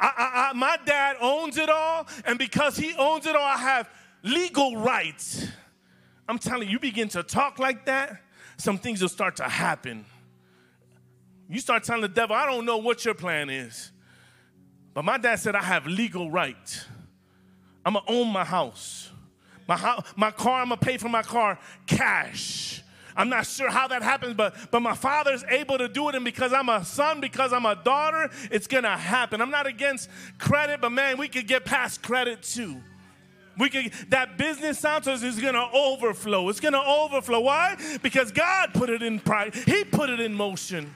I, 0.00 0.50
I, 0.50 0.52
my 0.54 0.78
dad 0.84 1.16
owns 1.20 1.56
it 1.56 1.68
all, 1.68 2.08
and 2.24 2.36
because 2.36 2.76
he 2.76 2.92
owns 2.94 3.24
it 3.24 3.36
all, 3.36 3.42
I 3.44 3.56
have 3.56 3.88
legal 4.24 4.76
rights. 4.78 5.46
I'm 6.28 6.38
telling 6.38 6.66
you, 6.66 6.72
you 6.72 6.80
begin 6.80 7.08
to 7.10 7.22
talk 7.22 7.60
like 7.60 7.86
that, 7.86 8.20
some 8.56 8.78
things 8.78 9.00
will 9.00 9.08
start 9.08 9.36
to 9.36 9.44
happen. 9.44 10.04
You 11.48 11.60
start 11.60 11.84
telling 11.84 12.02
the 12.02 12.08
devil, 12.08 12.34
I 12.34 12.46
don't 12.46 12.64
know 12.64 12.78
what 12.78 13.04
your 13.04 13.14
plan 13.14 13.48
is. 13.48 13.91
But 14.94 15.04
my 15.04 15.18
dad 15.18 15.36
said 15.36 15.54
I 15.54 15.62
have 15.62 15.86
legal 15.86 16.30
right. 16.30 16.84
I'm 17.84 17.94
gonna 17.94 18.04
own 18.08 18.28
my 18.28 18.44
house. 18.44 19.10
My, 19.66 19.76
house, 19.76 20.04
my 20.16 20.30
car, 20.30 20.60
I'm 20.60 20.68
gonna 20.68 20.80
pay 20.80 20.96
for 20.98 21.08
my 21.08 21.22
car 21.22 21.58
cash. 21.86 22.82
I'm 23.16 23.28
not 23.28 23.46
sure 23.46 23.70
how 23.70 23.88
that 23.88 24.02
happens, 24.02 24.34
but, 24.34 24.54
but 24.70 24.80
my 24.80 24.94
father's 24.94 25.44
able 25.44 25.78
to 25.78 25.88
do 25.88 26.08
it. 26.08 26.14
And 26.14 26.24
because 26.24 26.52
I'm 26.52 26.68
a 26.68 26.84
son, 26.84 27.20
because 27.20 27.52
I'm 27.52 27.66
a 27.66 27.74
daughter, 27.74 28.30
it's 28.50 28.66
gonna 28.66 28.96
happen. 28.96 29.40
I'm 29.40 29.50
not 29.50 29.66
against 29.66 30.08
credit, 30.38 30.80
but 30.80 30.90
man, 30.90 31.18
we 31.18 31.28
could 31.28 31.46
get 31.46 31.64
past 31.64 32.02
credit 32.02 32.42
too. 32.42 32.80
We 33.58 33.68
could 33.68 33.92
that 34.08 34.38
business 34.38 34.82
ounces 34.84 35.22
is 35.22 35.38
gonna 35.40 35.68
overflow. 35.74 36.48
It's 36.48 36.60
gonna 36.60 36.82
overflow. 36.82 37.40
Why? 37.40 37.76
Because 38.02 38.32
God 38.32 38.72
put 38.72 38.88
it 38.88 39.02
in 39.02 39.20
pride, 39.20 39.54
He 39.54 39.84
put 39.84 40.08
it 40.08 40.20
in 40.20 40.32
motion. 40.32 40.92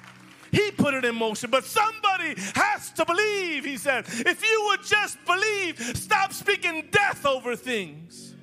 He 0.57 0.71
put 0.71 0.95
it 0.95 1.05
in 1.05 1.15
motion, 1.15 1.51
but 1.51 1.65
somebody 1.65 2.35
has 2.55 2.91
to 2.93 3.05
believe, 3.05 3.65
he 3.65 3.77
said. 3.77 4.07
If 4.09 4.43
you 4.43 4.65
would 4.69 4.83
just 4.83 5.23
believe, 5.27 5.79
stop 5.95 6.33
speaking 6.33 6.89
death 6.91 7.27
over 7.27 7.55
things. 7.57 8.35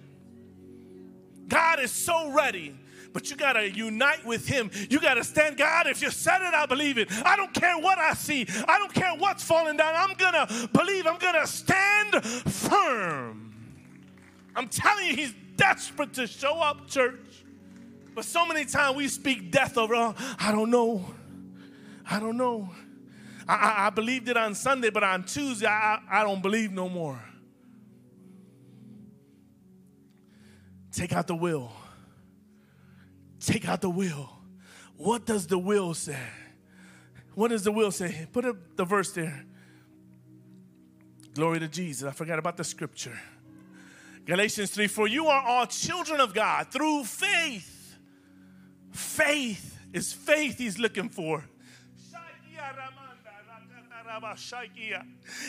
God 1.48 1.80
is 1.80 1.92
so 1.92 2.32
ready 2.32 2.76
but 3.14 3.30
you 3.30 3.38
got 3.38 3.54
to 3.54 3.70
unite 3.70 4.26
with 4.26 4.48
Him. 4.48 4.72
You 4.90 5.00
got 5.00 5.14
to 5.14 5.24
stand, 5.24 5.56
God, 5.56 5.86
if 5.86 6.02
you 6.02 6.10
said 6.10 6.42
it, 6.42 6.54
I 6.54 6.66
believe 6.66 6.98
it. 6.98 7.10
I 7.24 7.36
don't 7.36 7.54
care 7.54 7.78
what 7.78 8.00
I 8.00 8.14
see, 8.16 8.48
I 8.68 8.80
don't 8.80 8.92
care 8.94 9.14
what's 9.16 9.44
falling 9.44 9.78
down. 9.78 9.94
I'm 9.96 10.16
going 10.18 10.34
to 10.34 10.70
believe, 10.74 11.06
I'm 11.06 11.20
going 11.20 11.36
to 11.36 11.46
stand 11.48 12.24
firm. 12.26 13.54
I'm 14.56 14.68
telling 14.68 15.08
you, 15.08 15.16
He's 15.16 15.34
desperate 15.56 16.14
to 16.16 16.26
show 16.26 16.60
up, 16.60 16.88
church. 16.88 17.46
But 18.16 18.26
so 18.26 18.46
many 18.46 18.66
times 18.66 18.98
we 18.98 19.08
speak 19.08 19.52
death 19.52 19.78
over, 19.78 19.96
oh, 19.96 20.16
I 20.40 20.52
don't 20.52 20.70
know. 20.70 21.06
I 22.10 22.20
don't 22.20 22.38
know. 22.38 22.70
I, 23.48 23.54
I, 23.56 23.88
I, 23.88 23.90
believed 23.90 24.30
it 24.30 24.38
on 24.38 24.56
Sunday, 24.56 24.90
but 24.90 25.04
on 25.04 25.26
Tuesday, 25.26 25.68
I, 25.68 26.00
I 26.10 26.24
don't 26.24 26.42
believe 26.42 26.72
no 26.72 26.90
more. 26.90 27.24
Take 30.92 31.14
out 31.14 31.28
the 31.28 31.36
will. 31.36 31.72
Take 33.40 33.68
out 33.68 33.82
the 33.82 33.90
will. 33.90 34.30
What 34.96 35.26
does 35.26 35.48
the 35.48 35.58
will 35.58 35.94
say? 35.94 36.20
What 37.36 37.50
does 37.50 37.64
the 37.64 37.72
will 37.72 37.92
say? 37.92 38.28
Put 38.32 38.46
up 38.46 38.56
the 38.76 38.86
verse 38.86 39.12
there. 39.12 39.46
Glory 41.34 41.60
to 41.60 41.68
Jesus. 41.68 42.08
I 42.08 42.12
forgot 42.12 42.38
about 42.38 42.58
the 42.58 42.64
scripture. 42.64 43.20
Galatians 44.26 44.70
3 44.72 44.88
For 44.88 45.08
you 45.08 45.28
are 45.28 45.42
all 45.42 45.66
children 45.66 46.22
of 46.22 46.34
God 46.34 46.72
through 46.72 47.04
faith. 47.06 47.98
Faith 48.92 49.80
is 49.92 50.14
faith 50.14 50.60
he's 50.60 50.78
looking 50.78 51.10
for. 51.10 51.44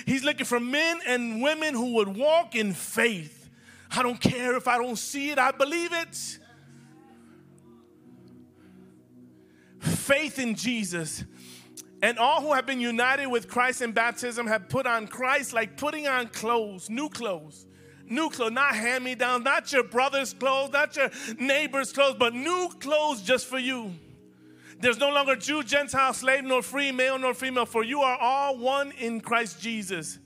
He's 0.07 0.25
looking 0.25 0.47
for 0.47 0.61
men 0.61 1.01
and 1.07 1.43
women 1.43 1.75
who 1.75 1.95
would 1.95 2.09
walk 2.09 2.55
in 2.55 2.73
faith. 2.73 3.51
I 3.91 4.03
don't 4.03 4.21
care 4.21 4.57
if 4.57 4.67
I 4.67 4.79
don't 4.79 4.97
see 4.97 5.31
it, 5.31 5.39
I 5.39 5.51
believe 5.51 5.93
it. 5.93 6.39
faith 10.05 10.39
in 10.39 10.55
Jesus. 10.55 11.25
And 12.03 12.19
all 12.19 12.43
who 12.43 12.53
have 12.53 12.67
been 12.67 12.81
united 12.81 13.27
with 13.27 13.49
Christ 13.49 13.81
in 13.81 13.93
baptism 13.93 14.47
have 14.47 14.69
put 14.69 14.87
on 14.87 15.07
Christ 15.07 15.53
like 15.55 15.77
putting 15.77 16.07
on 16.07 16.29
clothes, 16.29 16.91
new 16.91 17.09
clothes. 17.09 17.67
New 18.07 18.29
clothes, 18.29 18.53
not 18.53 18.75
hand 18.75 19.03
me 19.03 19.15
down, 19.15 19.43
not 19.43 19.73
your 19.73 19.83
brother's 19.83 20.35
clothes, 20.35 20.71
not 20.73 20.95
your 20.95 21.11
neighbor's 21.39 21.91
clothes, 21.91 22.17
but 22.19 22.35
new 22.35 22.69
clothes 22.79 23.23
just 23.23 23.47
for 23.47 23.59
you. 23.59 23.93
There's 24.85 24.99
no 24.99 25.09
longer 25.09 25.35
Jew, 25.35 25.63
Gentile, 25.63 26.13
slave, 26.13 26.45
nor 26.45 26.61
free, 26.61 26.93
male, 26.93 27.19
nor 27.19 27.33
female, 27.33 27.65
for 27.65 27.83
you 27.83 28.03
are 28.03 28.19
all 28.19 28.59
one 28.59 28.93
in 28.93 29.23
Christ 29.23 29.59
Jesus. 29.59 30.19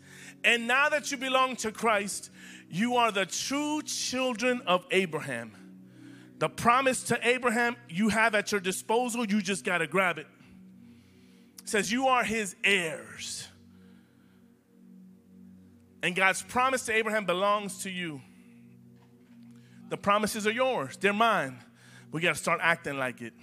And 0.42 0.66
now 0.66 0.88
that 0.88 1.12
you 1.12 1.16
belong 1.16 1.54
to 1.58 1.70
Christ, 1.70 2.32
you 2.68 2.96
are 2.96 3.12
the 3.12 3.24
true 3.24 3.82
children 3.82 4.60
of 4.66 4.84
Abraham. 4.90 5.52
The 6.40 6.48
promise 6.48 7.04
to 7.04 7.20
Abraham 7.22 7.76
you 7.88 8.08
have 8.08 8.34
at 8.34 8.50
your 8.50 8.60
disposal, 8.60 9.24
you 9.24 9.40
just 9.40 9.64
got 9.64 9.78
to 9.78 9.86
grab 9.86 10.18
it. 10.18 10.26
it. 11.62 11.68
Says 11.68 11.92
you 11.92 12.08
are 12.08 12.24
his 12.24 12.56
heirs. 12.64 13.46
And 16.02 16.16
God's 16.16 16.42
promise 16.42 16.84
to 16.86 16.92
Abraham 16.92 17.26
belongs 17.26 17.84
to 17.84 17.90
you. 17.90 18.20
The 19.88 19.96
promises 19.96 20.48
are 20.48 20.50
yours, 20.50 20.96
they're 20.96 21.12
mine. 21.12 21.60
We 22.10 22.22
got 22.22 22.34
to 22.34 22.40
start 22.40 22.58
acting 22.60 22.98
like 22.98 23.22
it. 23.22 23.34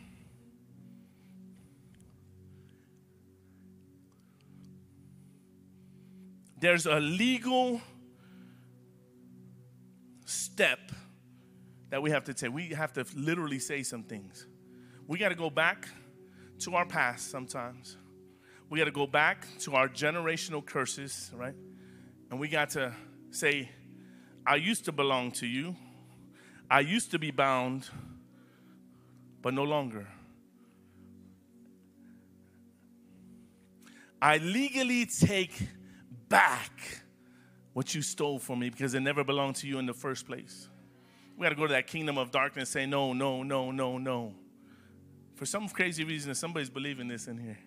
There's 6.57 6.85
a 6.85 6.99
legal 6.99 7.81
step 10.25 10.79
that 11.89 12.01
we 12.01 12.11
have 12.11 12.23
to 12.25 12.33
take. 12.33 12.53
We 12.53 12.69
have 12.69 12.93
to 12.93 13.05
literally 13.15 13.59
say 13.59 13.83
some 13.83 14.03
things. 14.03 14.47
We 15.07 15.17
got 15.17 15.29
to 15.29 15.35
go 15.35 15.49
back 15.49 15.87
to 16.59 16.75
our 16.75 16.85
past 16.85 17.29
sometimes. 17.29 17.97
We 18.69 18.79
got 18.79 18.85
to 18.85 18.91
go 18.91 19.05
back 19.05 19.45
to 19.59 19.75
our 19.75 19.87
generational 19.87 20.65
curses, 20.65 21.31
right? 21.35 21.53
And 22.31 22.39
we 22.39 22.47
got 22.47 22.71
to 22.71 22.93
say, 23.29 23.69
I 24.47 24.55
used 24.55 24.85
to 24.85 24.91
belong 24.91 25.31
to 25.33 25.47
you. 25.47 25.75
I 26.69 26.79
used 26.79 27.11
to 27.11 27.19
be 27.19 27.31
bound, 27.31 27.87
but 29.41 29.53
no 29.53 29.63
longer. 29.63 30.07
I 34.21 34.37
legally 34.37 35.05
take 35.05 35.67
back 36.29 37.03
what 37.73 37.93
you 37.93 38.01
stole 38.01 38.39
from 38.39 38.59
me 38.59 38.69
because 38.69 38.93
it 38.93 39.01
never 39.01 39.23
belonged 39.23 39.57
to 39.57 39.67
you 39.67 39.79
in 39.79 39.85
the 39.85 39.93
first 39.93 40.25
place. 40.25 40.69
We 41.37 41.43
got 41.43 41.49
to 41.49 41.55
go 41.55 41.67
to 41.67 41.73
that 41.73 41.87
kingdom 41.87 42.17
of 42.17 42.31
darkness 42.31 42.73
and 42.73 42.83
say, 42.83 42.85
no, 42.85 43.11
no, 43.11 43.43
no, 43.43 43.71
no, 43.71 43.97
no. 43.97 44.33
For 45.35 45.45
some 45.45 45.67
crazy 45.67 46.05
reason, 46.05 46.33
somebody's 46.35 46.69
believing 46.69 47.09
this 47.09 47.27
in 47.27 47.37
here, 47.37 47.59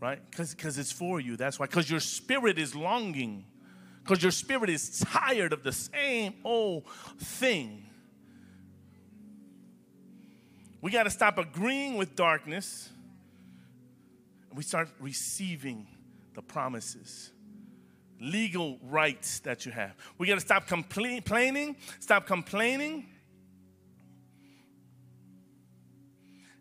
right? 0.00 0.18
Because 0.30 0.78
it's 0.78 0.90
for 0.90 1.20
you. 1.20 1.36
That's 1.36 1.58
why. 1.58 1.66
Because 1.66 1.90
your 1.90 2.00
spirit 2.00 2.58
is 2.58 2.74
longing. 2.74 3.44
Because 4.02 4.22
your 4.22 4.32
spirit 4.32 4.70
is 4.70 5.00
tired 5.00 5.52
of 5.52 5.62
the 5.62 5.72
same 5.72 6.32
old 6.42 6.84
thing. 7.18 7.84
We 10.80 10.90
got 10.90 11.02
to 11.02 11.10
stop 11.10 11.36
agreeing 11.36 11.98
with 11.98 12.16
darkness. 12.16 12.88
And 14.48 14.56
we 14.56 14.62
start 14.62 14.88
receiving 14.98 15.86
the 16.34 16.40
promises 16.40 17.32
legal 18.20 18.78
rights 18.82 19.40
that 19.40 19.66
you 19.66 19.72
have. 19.72 19.94
We 20.18 20.26
got 20.26 20.34
to 20.34 20.40
stop 20.40 20.66
complaining, 20.66 21.76
stop 22.00 22.26
complaining. 22.26 23.06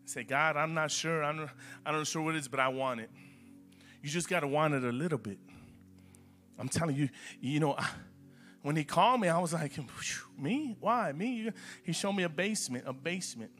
Say, 0.05 0.23
God, 0.23 0.55
I'm 0.55 0.73
not 0.73 0.89
sure. 0.89 1.23
I'm, 1.23 1.37
not, 1.37 1.49
I'm 1.85 1.95
not 1.95 2.07
sure 2.07 2.21
what 2.21 2.35
it 2.35 2.39
is, 2.39 2.47
but 2.47 2.61
I 2.61 2.69
want 2.69 3.01
it. 3.01 3.09
You 4.01 4.09
just 4.09 4.29
got 4.29 4.39
to 4.39 4.47
want 4.47 4.73
it 4.73 4.83
a 4.83 4.91
little 4.91 5.17
bit. 5.17 5.37
I'm 6.57 6.69
telling 6.69 6.95
you, 6.95 7.09
you 7.41 7.59
know, 7.59 7.77
when 8.61 8.75
he 8.75 8.83
called 8.83 9.21
me, 9.21 9.27
I 9.27 9.37
was 9.39 9.53
like, 9.53 9.73
me? 10.37 10.77
Why? 10.79 11.11
Me? 11.11 11.49
He 11.83 11.93
showed 11.93 12.13
me 12.13 12.23
a 12.23 12.29
basement, 12.29 12.85
a 12.87 12.93
basement. 12.93 13.51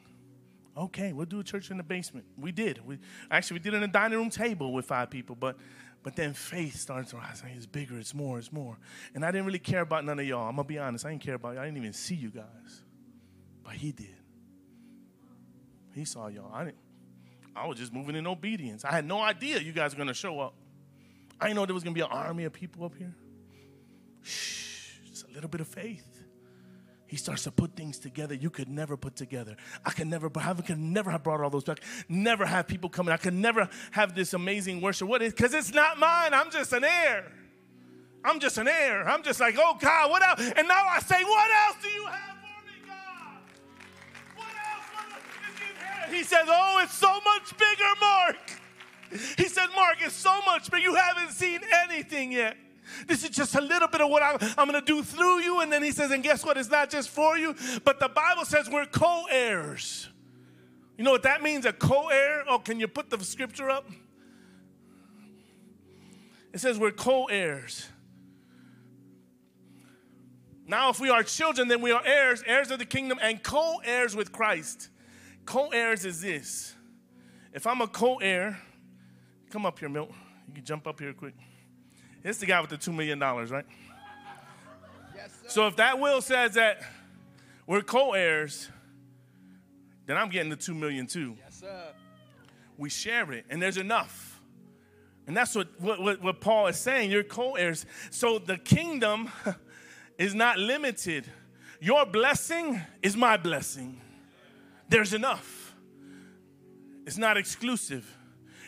Okay, 0.78 1.12
we'll 1.12 1.26
do 1.26 1.40
a 1.40 1.44
church 1.44 1.72
in 1.72 1.78
the 1.78 1.84
basement. 1.84 2.26
We 2.38 2.52
did. 2.52 2.86
We 2.86 3.00
actually 3.32 3.56
we 3.56 3.60
did 3.64 3.74
it 3.74 3.78
in 3.78 3.84
a 3.84 3.88
dining 3.88 4.20
room 4.20 4.30
table 4.30 4.74
with 4.74 4.86
five 4.86 5.10
people, 5.10 5.36
but 5.36 5.58
but 6.04 6.16
then 6.16 6.34
faith 6.34 6.76
starts 6.76 7.12
to 7.12 7.18
rise. 7.18 7.44
It's 7.56 7.66
bigger, 7.66 7.98
it's 7.98 8.14
more, 8.14 8.38
it's 8.40 8.52
more. 8.52 8.78
And 9.14 9.26
I 9.26 9.32
didn't 9.32 9.46
really 9.46 9.60
care 9.60 9.82
about 9.82 10.06
none 10.06 10.20
of 10.20 10.26
y'all. 10.26 10.48
I'm 10.48 10.56
going 10.56 10.66
to 10.66 10.74
be 10.74 10.80
honest. 10.80 11.06
I 11.06 11.10
didn't 11.10 11.24
care 11.24 11.36
about 11.36 11.56
y'all. 11.56 11.64
I 11.64 11.66
didn't 11.66 11.78
even 11.78 11.94
see 11.94 12.16
you 12.16 12.30
guys. 12.30 12.84
But 13.64 13.74
he 13.74 13.92
did. 13.92 14.16
He 15.94 16.06
saw 16.06 16.28
y'all. 16.28 16.52
I 16.54 16.66
didn't. 16.66 16.78
I 17.56 17.68
was 17.68 17.78
just 17.78 17.92
moving 17.92 18.16
in 18.16 18.28
obedience. 18.28 18.86
I 18.86 18.92
had 18.92 19.06
no 19.06 19.20
idea 19.20 19.60
you 19.60 19.74
guys 19.74 19.94
were 19.94 19.98
going 19.98 20.08
to 20.08 20.14
show 20.14 20.40
up. 20.40 20.54
I 21.42 21.46
didn't 21.46 21.58
know 21.58 21.66
there 21.66 21.74
was 21.74 21.84
going 21.84 21.94
to 21.94 22.00
be 22.00 22.06
an 22.06 22.12
army 22.12 22.46
of 22.46 22.54
people 22.54 22.86
up 22.86 22.96
here. 22.96 23.16
Shh, 24.22 25.00
just 25.10 25.28
a 25.28 25.32
little 25.32 25.50
bit 25.50 25.62
of 25.62 25.68
faith 25.68 26.16
he 27.08 27.15
starts 27.15 27.43
to 27.43 27.52
put 27.52 27.76
things 27.76 27.98
together 27.98 28.36
you 28.36 28.50
could 28.50 28.67
never 28.67 28.98
put 28.98 29.15
together. 29.15 29.56
I 29.86 29.91
could 29.91 30.08
never, 30.08 30.30
I 30.36 30.54
could 30.54 30.78
never 30.78 31.10
have 31.10 31.24
brought 31.24 31.41
all 31.41 31.50
those 31.50 31.63
back. 31.63 31.80
Never 32.10 32.46
have 32.46 32.67
people 32.67 32.89
coming. 32.89 33.13
I 33.13 33.17
could 33.17 33.34
never 33.34 33.70
have 33.91 34.13
this 34.13 34.34
amazing 34.34 34.82
worship. 34.82 35.08
What 35.08 35.22
is? 35.22 35.34
Because 35.34 35.54
it's 35.54 35.74
not 35.74 35.98
mine. 35.98 36.34
I'm 36.34 36.52
just 36.52 36.74
an 36.74 36.84
heir. 36.84 37.32
I'm 38.26 38.39
just 38.39 38.58
an 38.58 38.67
heir. 38.67 39.08
I'm 39.08 39.24
just 39.24 39.39
like, 39.39 39.56
oh 39.58 39.78
God, 39.80 40.12
what 40.12 40.22
else? 40.22 40.52
And 40.58 40.67
now 40.67 40.86
I 40.86 41.00
say, 41.00 41.24
what 41.24 41.50
else 41.67 41.78
do 41.82 41.88
you 41.88 42.06
have 42.06 42.38
for 42.41 42.65
me, 42.65 42.74
God? 42.86 43.38
What 44.36 44.48
else? 44.48 44.86
What 44.93 46.10
else? 46.10 46.13
He 46.13 46.24
says, 46.24 46.46
oh, 46.48 46.82
it's 46.84 46.98
so 46.98 47.13
much 47.24 47.58
bigger, 47.58 47.93
Mark. 48.02 48.36
He 49.38 49.48
said, 49.48 49.67
Mark, 49.76 49.98
it's 50.02 50.13
so 50.13 50.41
much 50.46 50.70
bigger. 50.70 50.84
You 50.84 50.96
haven't 50.96 51.32
seen 51.32 51.62
anything 51.86 52.34
yet. 52.34 52.58
This 53.06 53.24
is 53.24 53.30
just 53.30 53.56
a 53.56 53.62
little 53.62 53.88
bit 53.88 54.02
of 54.02 54.10
what 54.10 54.24
I'm, 54.24 54.38
I'm 54.58 54.70
going 54.70 54.80
to 54.80 54.86
do 54.86 55.04
through 55.04 55.42
you. 55.42 55.62
And 55.62 55.72
then 55.72 55.84
he 55.84 55.92
says, 55.92 56.12
and 56.12 56.24
guess 56.24 56.46
what? 56.46 56.58
It's 56.58 56.70
not 56.70 56.90
just 56.90 57.10
for 57.10 57.38
you, 57.38 57.56
but 57.84 58.00
the 58.00 58.10
Bible 58.10 58.46
says 58.46 58.70
we're 58.70 58.86
co 58.86 59.26
heirs. 59.30 60.08
You 60.98 61.04
know 61.04 61.12
what 61.12 61.24
that 61.24 61.44
means? 61.44 61.66
A 61.66 61.74
co 61.74 62.08
heir? 62.08 62.44
Oh, 62.48 62.60
can 62.60 62.80
you 62.80 62.88
put 62.88 63.10
the 63.10 63.24
scripture 63.24 63.70
up? 63.70 63.88
It 66.54 66.60
says 66.60 66.80
we're 66.80 66.92
co 66.92 67.26
heirs. 67.26 67.88
Now, 70.66 70.90
if 70.90 71.00
we 71.00 71.10
are 71.10 71.24
children, 71.24 71.70
then 71.70 71.82
we 71.82 71.92
are 71.92 72.02
heirs, 72.06 72.44
heirs 72.46 72.72
of 72.72 72.80
the 72.80 72.86
kingdom, 72.86 73.20
and 73.22 73.42
co 73.42 73.80
heirs 73.86 74.16
with 74.16 74.32
Christ. 74.32 74.90
Co 75.46 75.70
heirs 75.70 76.04
is 76.04 76.22
this. 76.22 76.74
If 77.54 77.66
I'm 77.66 77.80
a 77.82 77.88
co 77.88 78.18
heir, 78.18 78.60
come 79.50 79.66
up 79.66 79.80
here, 79.80 79.88
Milt. 79.88 80.12
You 80.48 80.54
can 80.56 80.66
jump 80.66 80.88
up 80.88 81.00
here 81.00 81.14
quick. 81.14 81.36
It's 82.28 82.40
the 82.40 82.46
guy 82.46 82.60
with 82.60 82.70
the 82.70 82.78
$2 82.78 82.94
million, 82.94 83.18
right? 83.22 83.66
Yes, 85.16 85.32
so 85.48 85.66
if 85.68 85.78
that 85.78 85.98
will 85.98 86.20
says 86.20 86.56
that 86.56 86.82
we're 87.66 87.82
co 87.82 88.12
heirs, 88.12 88.68
then 90.06 90.18
I'm 90.18 90.28
getting 90.28 90.50
the 90.50 90.58
2 90.58 90.74
million 90.74 91.08
too. 91.08 91.38
Yes, 91.40 91.62
sir. 91.62 91.84
we 92.78 92.90
share 92.90 93.32
it, 93.32 93.46
and 93.50 93.62
there's 93.62 93.78
enough. 93.78 94.42
And 95.26 95.38
that's 95.38 95.56
what, 95.56 95.70
what, 95.80 96.22
what 96.22 96.42
Paul 96.42 96.68
is 96.68 96.76
saying. 96.76 97.12
You're 97.12 97.24
co 97.24 97.56
heirs. 97.56 97.86
So 98.12 98.40
the 98.40 98.58
kingdom 98.58 99.30
is 100.18 100.36
not 100.36 100.60
limited. 100.60 101.32
Your 101.80 102.06
blessing 102.06 102.82
is 103.02 103.16
my 103.16 103.38
blessing. 103.38 104.02
There's 104.90 105.13
enough. 105.13 105.74
It's 107.06 107.18
not 107.18 107.38
exclusive. 107.38 108.18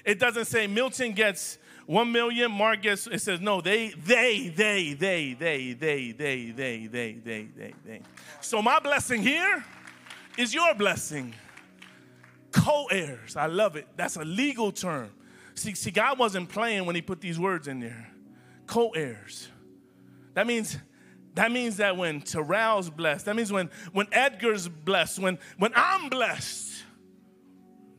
It 0.06 0.18
doesn't 0.18 0.46
say 0.46 0.66
Milton 0.66 1.12
gets 1.12 1.58
one 1.90 2.12
million, 2.12 2.52
Mark 2.52 2.84
gets, 2.84 3.08
it 3.08 3.20
says, 3.20 3.42
no, 3.42 3.62
they, 3.62 3.90
they, 3.90 4.50
they, 4.50 4.94
they, 4.94 5.34
they, 5.34 5.74
they, 5.74 6.12
they, 6.12 6.52
they, 6.52 6.86
they, 6.86 7.14
they, 7.14 7.48
they, 7.56 7.74
they. 7.84 8.02
So 8.42 8.62
my 8.62 8.80
blessing 8.80 9.24
here 9.24 9.66
is 10.38 10.54
your 10.54 10.76
blessing. 10.76 11.34
Co 12.52 12.86
heirs. 12.92 13.36
I 13.36 13.48
love 13.48 13.76
it. 13.76 13.88
That's 13.96 14.18
a 14.18 14.24
legal 14.24 14.72
term. 14.72 15.10
See, 15.56 15.74
see, 15.74 15.90
God 15.90 16.20
wasn't 16.20 16.50
playing 16.50 16.86
when 16.86 16.94
He 16.94 17.02
put 17.02 17.22
these 17.22 17.40
words 17.40 17.68
in 17.68 17.80
there. 17.80 18.12
Co 18.68 18.92
heirs. 18.92 19.48
That 20.36 20.46
means 20.46 20.78
that 21.34 21.52
means 21.52 21.78
that 21.78 21.98
when 21.98 22.22
Terrell's 22.22 22.92
blessed, 22.92 23.26
that 23.26 23.36
means 23.36 23.52
when, 23.52 23.72
when 23.94 24.06
Edgar's 24.12 24.68
blessed, 24.68 25.18
when, 25.18 25.40
when 25.58 25.72
I'm 25.76 26.10
blessed, 26.10 26.84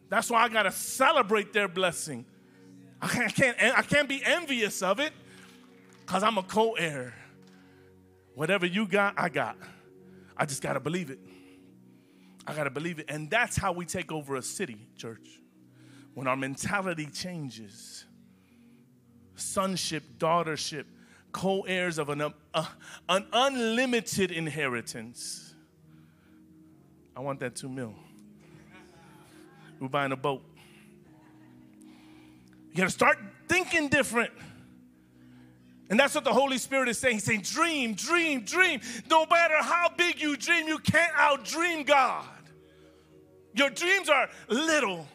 that's 0.08 0.30
why 0.30 0.44
I 0.44 0.48
got 0.48 0.62
to 0.62 0.70
celebrate 0.70 1.52
their 1.52 1.66
blessing. 1.66 2.24
I 3.02 3.08
can't, 3.08 3.56
I 3.60 3.82
can't, 3.82 4.08
be 4.08 4.22
envious 4.24 4.82
of 4.82 5.00
it 5.00 5.12
because 6.00 6.22
I'm 6.22 6.38
a 6.38 6.42
co 6.42 6.72
heir. 6.72 7.14
Whatever 8.34 8.66
you 8.66 8.86
got, 8.86 9.14
I 9.16 9.28
got. 9.28 9.56
I 10.36 10.46
just 10.46 10.62
got 10.62 10.74
to 10.74 10.80
believe 10.80 11.10
it. 11.10 11.18
I 12.46 12.54
got 12.54 12.64
to 12.64 12.70
believe 12.70 12.98
it. 12.98 13.06
And 13.08 13.30
that's 13.30 13.56
how 13.56 13.72
we 13.72 13.84
take 13.84 14.12
over 14.12 14.36
a 14.36 14.42
city, 14.42 14.78
church. 14.96 15.40
When 16.14 16.26
our 16.26 16.36
mentality 16.36 17.06
changes 17.06 18.04
sonship, 19.40 20.04
daughtership, 20.18 20.84
co 21.32 21.62
heirs 21.62 21.98
of 21.98 22.08
an, 22.08 22.32
uh, 22.54 22.66
an 23.08 23.26
unlimited 23.32 24.30
inheritance. 24.30 25.54
I 27.16 27.20
want 27.20 27.40
that 27.40 27.56
two 27.56 27.68
mil. 27.68 27.94
We're 29.80 29.88
buying 29.88 30.12
a 30.12 30.16
boat. 30.16 30.42
You 32.70 32.76
got 32.76 32.84
to 32.84 32.90
start 32.90 33.18
thinking 33.48 33.88
different. 33.88 34.32
And 35.90 35.98
that's 35.98 36.14
what 36.14 36.22
the 36.22 36.32
Holy 36.32 36.58
Spirit 36.58 36.88
is 36.88 36.98
saying. 36.98 37.16
He's 37.16 37.24
saying, 37.24 37.42
dream, 37.42 37.94
dream, 37.94 38.42
dream. 38.42 38.80
No 39.10 39.26
matter 39.26 39.56
how 39.60 39.88
big 39.96 40.20
you 40.20 40.36
dream, 40.36 40.68
you 40.68 40.78
can't 40.78 41.12
outdream 41.14 41.84
God. 41.84 42.24
Your 43.54 43.70
dreams 43.70 44.08
are 44.08 44.28
little. 44.48 45.08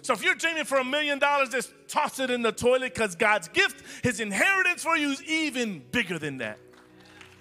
So 0.00 0.14
if 0.14 0.24
you're 0.24 0.34
dreaming 0.34 0.64
for 0.64 0.78
a 0.78 0.84
million 0.84 1.18
dollars, 1.18 1.50
just 1.50 1.70
toss 1.86 2.18
it 2.18 2.30
in 2.30 2.40
the 2.40 2.50
toilet 2.50 2.94
because 2.94 3.14
God's 3.14 3.48
gift, 3.48 3.84
His 4.02 4.20
inheritance 4.20 4.82
for 4.82 4.96
you 4.96 5.10
is 5.10 5.22
even 5.24 5.82
bigger 5.92 6.18
than 6.18 6.38
that. 6.38 6.58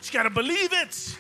You 0.04 0.12
got 0.12 0.24
to 0.24 0.30
believe 0.30 0.74
it. 0.74 1.18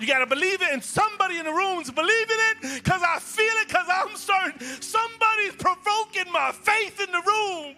You 0.00 0.06
got 0.06 0.20
to 0.20 0.26
believe 0.26 0.62
it, 0.62 0.68
and 0.72 0.82
somebody 0.82 1.38
in 1.38 1.44
the 1.44 1.52
room's 1.52 1.90
believing 1.90 2.36
it 2.50 2.82
because 2.82 3.02
I 3.02 3.18
feel 3.18 3.44
it 3.62 3.68
because 3.68 3.86
I'm 3.90 4.16
starting. 4.16 4.60
Somebody's 4.80 5.56
provoking 5.58 6.32
my 6.32 6.52
faith 6.52 7.00
in 7.00 7.10
the 7.10 7.22
room. 7.26 7.76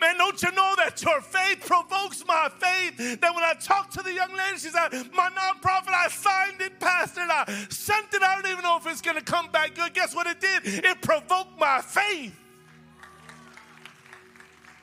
Man, 0.00 0.18
don't 0.18 0.42
you 0.42 0.50
know 0.52 0.74
that 0.76 1.00
your 1.02 1.20
faith 1.20 1.64
provokes 1.64 2.24
my 2.26 2.50
faith? 2.58 3.20
That 3.20 3.34
when 3.34 3.44
I 3.44 3.54
talk 3.54 3.90
to 3.92 4.02
the 4.02 4.12
young 4.12 4.34
lady, 4.36 4.58
she 4.58 4.68
said, 4.68 4.90
My 5.14 5.30
nonprofit, 5.30 5.90
I 5.90 6.08
signed 6.08 6.60
it, 6.60 6.80
Pastor, 6.80 7.20
and 7.20 7.30
I 7.30 7.44
sent 7.68 8.12
it. 8.12 8.22
I 8.22 8.34
don't 8.34 8.50
even 8.50 8.64
know 8.64 8.76
if 8.76 8.86
it's 8.86 9.00
going 9.00 9.16
to 9.16 9.22
come 9.22 9.50
back 9.52 9.76
good. 9.76 9.94
Guess 9.94 10.14
what 10.14 10.26
it 10.26 10.40
did? 10.40 10.62
It 10.84 11.00
provoked 11.00 11.58
my 11.58 11.80
faith. 11.80 12.34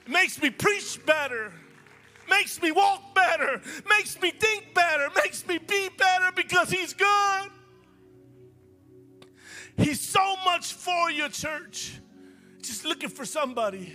It 0.06 0.12
makes 0.12 0.42
me 0.42 0.50
preach 0.50 1.06
better 1.06 1.52
makes 2.32 2.62
me 2.62 2.72
walk 2.72 3.14
better, 3.14 3.62
makes 3.88 4.20
me 4.22 4.32
think 4.32 4.74
better, 4.74 5.10
makes 5.24 5.48
me 5.48 5.60
be 5.60 5.90
better 5.98 6.32
because 6.36 6.72
He's 6.72 6.94
good. 6.94 7.52
He's 9.78 10.00
so 10.00 10.36
much 10.46 10.74
for 10.74 11.12
your 11.12 11.30
church. 11.30 12.00
Just 12.62 12.86
looking 12.86 13.10
for 13.10 13.26
somebody. 13.26 13.94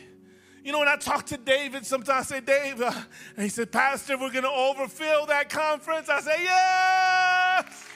You 0.64 0.72
know, 0.72 0.80
when 0.80 0.88
I 0.88 0.96
talk 0.96 1.26
to 1.26 1.36
David, 1.36 1.86
sometimes 1.86 2.32
I 2.32 2.38
say, 2.38 2.40
Dave, 2.40 2.80
uh, 2.80 2.92
and 3.36 3.44
he 3.44 3.48
said, 3.48 3.70
Pastor, 3.70 4.18
we're 4.18 4.32
going 4.32 4.42
to 4.42 4.50
overfill 4.50 5.26
that 5.26 5.48
conference. 5.48 6.08
I 6.08 6.20
say, 6.20 6.42
yes. 6.42 7.88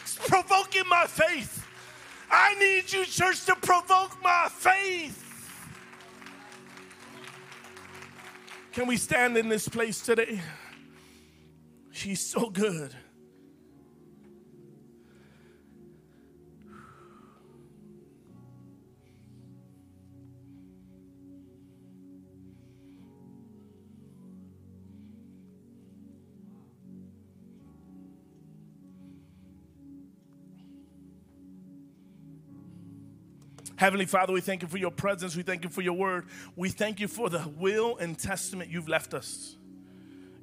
It's 0.00 0.16
provoking 0.26 0.88
my 0.88 1.04
faith. 1.06 1.66
I 2.30 2.54
need 2.58 2.90
you, 2.90 3.04
church, 3.04 3.44
to 3.44 3.56
provoke 3.56 4.16
my 4.22 4.48
faith. 4.50 5.27
Can 8.78 8.86
we 8.86 8.96
stand 8.96 9.36
in 9.36 9.48
this 9.48 9.68
place 9.68 10.00
today? 10.00 10.40
She's 11.90 12.24
so 12.24 12.48
good. 12.48 12.94
Heavenly 33.78 34.06
Father, 34.06 34.32
we 34.32 34.40
thank 34.40 34.62
you 34.62 34.66
for 34.66 34.76
your 34.76 34.90
presence. 34.90 35.36
We 35.36 35.44
thank 35.44 35.62
you 35.62 35.70
for 35.70 35.82
your 35.82 35.92
word. 35.92 36.26
We 36.56 36.68
thank 36.68 36.98
you 36.98 37.06
for 37.06 37.30
the 37.30 37.46
will 37.58 37.96
and 37.98 38.18
testament 38.18 38.72
you've 38.72 38.88
left 38.88 39.14
us. 39.14 39.56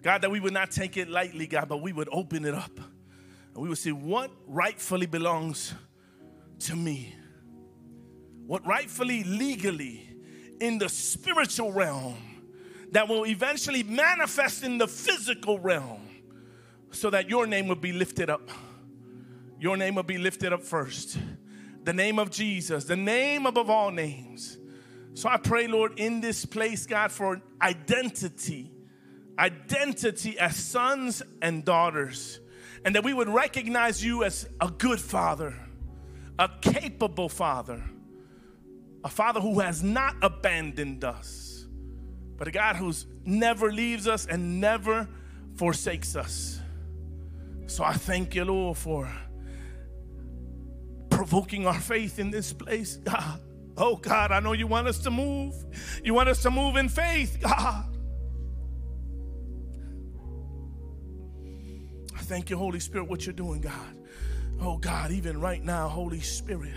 God, 0.02 0.21
that 0.21 0.32
we 0.32 0.39
would 0.39 0.54
not 0.54 0.71
take 0.71 0.95
it 0.95 1.10
lightly, 1.10 1.45
God, 1.45 1.67
but 1.67 1.82
we 1.82 1.91
would 1.91 2.08
open 2.13 2.45
it 2.45 2.54
up. 2.54 2.71
And 2.78 3.62
we 3.62 3.67
would 3.67 3.78
see 3.78 3.91
what 3.91 4.32
rightfully 4.48 5.06
belongs 5.06 5.74
to 6.60 6.78
me. 6.78 7.13
What 8.48 8.65
rightfully, 8.65 9.26
legally, 9.26 10.08
in 10.62 10.78
the 10.78 10.88
spiritual 10.88 11.74
realm, 11.74 12.15
that 12.93 13.10
will 13.10 13.26
eventually 13.26 13.84
manifest 13.84 14.63
in 14.63 14.78
the 14.78 14.88
physical 14.88 15.60
realm, 15.60 16.08
so 16.91 17.10
that 17.10 17.30
your 17.30 17.48
name 17.48 17.67
will 17.67 17.76
be 17.76 17.91
lifted 17.91 18.30
up. 18.30 18.50
Your 19.60 19.76
name 19.76 19.95
will 19.95 20.04
be 20.04 20.17
lifted 20.17 20.54
up 20.54 20.63
first 20.63 21.17
the 21.86 21.93
name 21.93 22.19
of 22.19 22.32
Jesus, 22.32 22.86
the 22.86 22.95
name 22.95 23.45
above 23.45 23.69
all 23.69 23.91
names. 23.91 24.58
So 25.13 25.30
I 25.30 25.38
pray, 25.38 25.67
Lord, 25.67 25.98
in 25.98 26.19
this 26.19 26.45
place, 26.45 26.86
God, 26.86 27.12
for 27.12 27.41
identity, 27.62 28.71
identity 29.39 30.38
as 30.38 30.56
sons 30.56 31.21
and 31.41 31.63
daughters, 31.63 32.39
and 32.84 32.95
that 32.95 33.04
we 33.04 33.13
would 33.13 33.30
recognize 33.30 34.04
you 34.04 34.24
as 34.24 34.50
a 34.60 34.69
good 34.69 35.00
father, 35.00 35.58
a 36.38 36.50
capable 36.60 37.30
father, 37.30 37.84
a 39.04 39.10
father 39.10 39.39
who 39.39 39.60
has 39.60 39.84
not 39.84 40.15
abandoned 40.21 41.04
us, 41.04 41.65
but 42.36 42.48
a 42.48 42.52
God 42.52 42.76
who's 42.76 43.06
never 43.24 43.71
leaves 43.71 44.08
us 44.08 44.26
and 44.26 44.60
never 44.60 45.08
forsakes 45.56 46.15
us. 46.15 46.60
So 47.67 47.84
I 47.84 47.93
thank 47.93 48.36
you, 48.36 48.43
Lord, 48.43 48.78
for 48.78 49.10
provoking 51.15 51.65
our 51.65 51.80
faith 51.80 52.19
in 52.19 52.32
this 52.32 52.54
place, 52.54 52.97
God. 52.97 53.15
Ah. 53.17 53.39
Oh, 53.78 53.97
God, 53.97 54.32
I 54.32 54.39
know 54.39 54.54
you 54.54 54.67
want 54.67 54.88
us 54.88 54.99
to 54.99 55.12
move. 55.12 55.54
You 56.01 56.13
want 56.13 56.30
us 56.30 56.41
to 56.43 56.49
move 56.51 56.78
in 56.78 56.88
faith, 56.88 57.38
God. 57.41 57.51
Ah. 57.60 57.86
I 62.15 62.19
thank 62.19 62.49
you, 62.49 62.58
Holy 62.58 62.80
Spirit, 62.80 63.10
what 63.10 63.25
you're 63.25 63.34
doing, 63.34 63.62
God. 63.62 63.97
Oh, 64.62 64.78
God, 64.78 65.12
even 65.12 65.41
right 65.41 65.62
now, 65.62 65.89
Holy 65.89 66.21
Spirit 66.21 66.73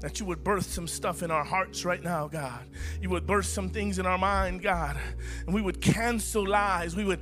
that 0.00 0.20
you 0.20 0.26
would 0.26 0.42
birth 0.42 0.66
some 0.66 0.88
stuff 0.88 1.22
in 1.22 1.30
our 1.30 1.44
hearts 1.44 1.84
right 1.84 2.02
now, 2.02 2.28
God. 2.28 2.66
You 3.00 3.10
would 3.10 3.26
birth 3.26 3.46
some 3.46 3.70
things 3.70 3.98
in 3.98 4.06
our 4.06 4.18
mind, 4.18 4.62
God. 4.62 4.96
And 5.44 5.54
we 5.54 5.60
would 5.60 5.80
cancel 5.80 6.46
lies. 6.46 6.96
We 6.96 7.04
would 7.04 7.20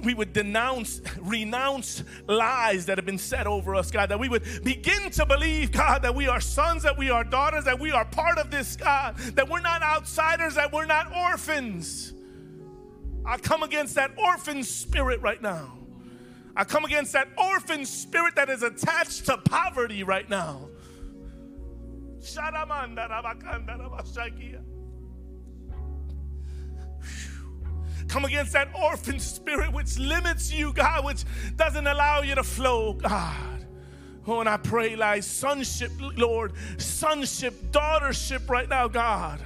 we 0.00 0.14
would 0.14 0.32
denounce, 0.32 1.00
renounce 1.18 2.02
lies 2.26 2.86
that 2.86 2.98
have 2.98 3.06
been 3.06 3.18
said 3.18 3.46
over 3.46 3.74
us, 3.74 3.90
God. 3.90 4.08
That 4.08 4.18
we 4.18 4.28
would 4.28 4.44
begin 4.64 5.10
to 5.12 5.26
believe, 5.26 5.72
God, 5.72 6.02
that 6.02 6.14
we 6.14 6.28
are 6.28 6.40
sons, 6.40 6.82
that 6.82 6.96
we 6.96 7.10
are 7.10 7.24
daughters, 7.24 7.64
that 7.64 7.78
we 7.78 7.90
are 7.92 8.04
part 8.04 8.38
of 8.38 8.50
this, 8.50 8.76
God. 8.76 9.16
That 9.34 9.48
we're 9.48 9.60
not 9.60 9.82
outsiders, 9.82 10.54
that 10.54 10.72
we're 10.72 10.86
not 10.86 11.14
orphans. 11.14 12.12
I 13.24 13.38
come 13.38 13.62
against 13.62 13.96
that 13.96 14.12
orphan 14.18 14.62
spirit 14.62 15.20
right 15.20 15.42
now. 15.42 15.72
I 16.54 16.64
come 16.64 16.84
against 16.84 17.12
that 17.12 17.28
orphan 17.36 17.84
spirit 17.84 18.36
that 18.36 18.48
is 18.48 18.62
attached 18.62 19.26
to 19.26 19.36
poverty 19.36 20.04
right 20.04 20.28
now. 20.28 20.68
Come 28.08 28.24
against 28.24 28.52
that 28.52 28.68
orphan 28.74 29.18
spirit 29.18 29.72
which 29.72 29.98
limits 29.98 30.52
you, 30.52 30.72
God, 30.72 31.04
which 31.04 31.24
doesn't 31.56 31.86
allow 31.86 32.22
you 32.22 32.34
to 32.34 32.44
flow, 32.44 32.94
God. 32.94 33.66
Oh, 34.26 34.40
and 34.40 34.48
I 34.48 34.56
pray 34.56 34.96
like 34.96 35.22
sonship, 35.22 35.92
Lord, 36.16 36.52
sonship, 36.78 37.54
daughtership 37.70 38.48
right 38.48 38.68
now, 38.68 38.88
God. 38.88 39.40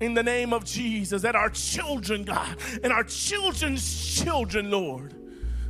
In 0.00 0.14
the 0.14 0.22
name 0.22 0.52
of 0.52 0.64
Jesus, 0.64 1.22
that 1.22 1.36
our 1.36 1.50
children, 1.50 2.24
God, 2.24 2.56
and 2.82 2.92
our 2.92 3.04
children's 3.04 4.16
children, 4.20 4.70
Lord, 4.70 5.14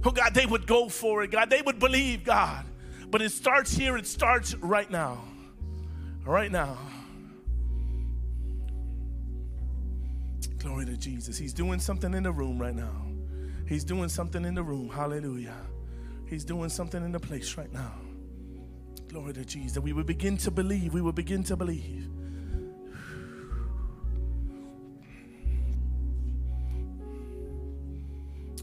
oh 0.05 0.11
God, 0.11 0.33
they 0.33 0.47
would 0.47 0.67
go 0.67 0.89
for 0.89 1.23
it, 1.23 1.31
God. 1.31 1.51
They 1.51 1.61
would 1.61 1.79
believe, 1.79 2.25
God. 2.25 2.65
But 3.11 3.21
it 3.21 3.31
starts 3.31 3.77
here, 3.77 3.99
it 3.99 4.07
starts 4.07 4.55
right 4.55 4.91
now. 4.91 5.23
Right 6.25 6.51
now. 6.51 6.79
Glory 10.63 10.87
to 10.87 10.97
Jesus. 10.97 11.37
He's 11.37 11.53
doing 11.53 11.81
something 11.81 12.15
in 12.15 12.23
the 12.23 12.31
room 12.31 12.57
right 12.57 12.75
now. 12.75 13.07
He's 13.67 13.83
doing 13.83 14.09
something 14.09 14.45
in 14.45 14.55
the 14.55 14.63
room. 14.63 14.89
Hallelujah. 14.89 15.57
He's 16.27 16.45
doing 16.45 16.69
something 16.69 17.05
in 17.05 17.11
the 17.11 17.19
place 17.19 17.57
right 17.57 17.73
now. 17.73 17.95
Glory 19.09 19.33
to 19.33 19.45
Jesus. 19.45 19.73
That 19.73 19.81
we 19.81 19.93
would 19.93 20.07
begin 20.07 20.37
to 20.39 20.53
believe. 20.53 20.95
We 20.95 21.03
would 21.03 21.17
begin 21.17 21.43
to 21.45 21.57
believe. 21.57 22.09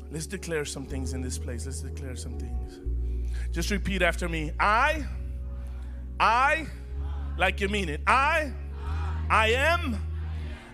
Let's 0.10 0.26
declare 0.26 0.64
some 0.64 0.86
things 0.86 1.12
in 1.12 1.22
this 1.22 1.38
place. 1.38 1.66
Let's 1.66 1.82
declare 1.82 2.16
some 2.16 2.40
things. 2.40 2.80
Just 3.52 3.72
repeat 3.72 4.02
after 4.02 4.30
me. 4.30 4.52
I, 4.58 5.06
I, 6.18 6.66
like 7.38 7.60
you 7.60 7.68
mean 7.68 7.90
it. 7.90 8.02
I, 8.08 8.54
I 9.30 9.50
am. 9.50 10.09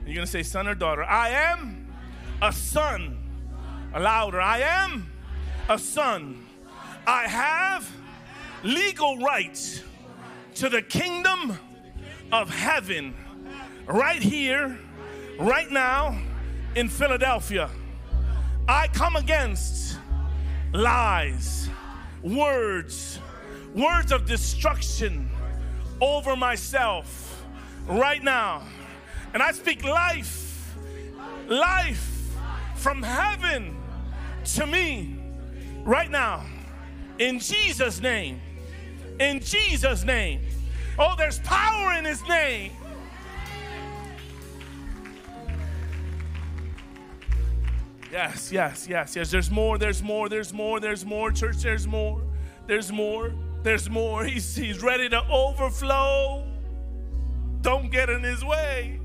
You're 0.06 0.14
going 0.14 0.26
to 0.26 0.32
say 0.32 0.44
son 0.44 0.68
or 0.68 0.76
daughter. 0.76 1.04
I 1.04 1.30
am 1.30 1.88
a 2.42 2.54
son. 2.54 3.18
Louder. 3.92 4.40
I 4.40 4.60
am 4.60 5.12
a 5.68 5.80
son. 5.80 6.46
I 7.08 7.28
have 7.28 7.90
legal 8.64 9.18
rights 9.18 9.82
to 10.56 10.70
the 10.70 10.82
kingdom 10.82 11.58
of 12.32 12.50
heaven 12.50 13.16
right 13.88 14.22
here, 14.22 14.78
right 15.40 15.72
now 15.72 16.20
in 16.76 16.88
Philadelphia. 16.88 17.70
I 18.68 18.88
come 18.90 19.16
against 19.16 19.98
lies, 20.74 21.70
words, 22.22 23.20
words 23.74 24.12
of 24.12 24.26
destruction 24.26 25.30
over 26.02 26.36
myself 26.36 27.44
right 27.88 28.24
now. 28.24 28.64
And 29.36 29.44
I 29.44 29.52
speak 29.52 29.84
life, 29.84 30.78
life 31.50 32.34
from 32.76 33.04
heaven 33.04 33.76
to 34.54 34.66
me 34.66 35.18
right 35.84 36.10
now 36.10 36.46
in 37.20 37.40
Jesus' 37.40 38.00
name. 38.00 38.40
In 39.20 39.42
Jesus' 39.42 40.06
name. 40.06 40.40
Oh, 40.98 41.16
there's 41.18 41.40
power 41.40 41.92
in 41.96 42.06
His 42.06 42.26
name. 42.30 42.72
Yes, 48.10 48.54
yes, 48.54 48.88
yes, 48.90 49.18
yes. 49.18 49.32
There's 49.32 49.52
more, 49.52 49.78
there's 49.78 50.02
more, 50.02 50.30
there's 50.30 50.54
more, 50.54 50.80
there's 50.80 51.06
more. 51.06 51.34
Church, 51.34 51.58
there's 51.58 51.86
more, 51.86 52.22
there's 52.68 52.90
more, 52.90 53.34
there's 53.64 53.90
more. 53.90 54.24
He's, 54.24 54.56
he's 54.56 54.82
ready 54.82 55.10
to 55.10 55.22
overflow. 55.28 56.48
Don't 57.60 57.92
get 57.92 58.10
in 58.10 58.24
his 58.24 58.42
way. 58.42 59.02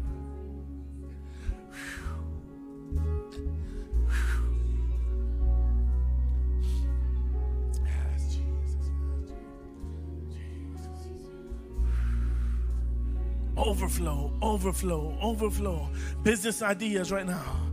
Overflow, 13.63 14.33
overflow, 14.43 15.17
overflow. 15.21 15.89
Business 16.23 16.63
ideas 16.63 17.13
right 17.13 17.27
now 17.27 17.71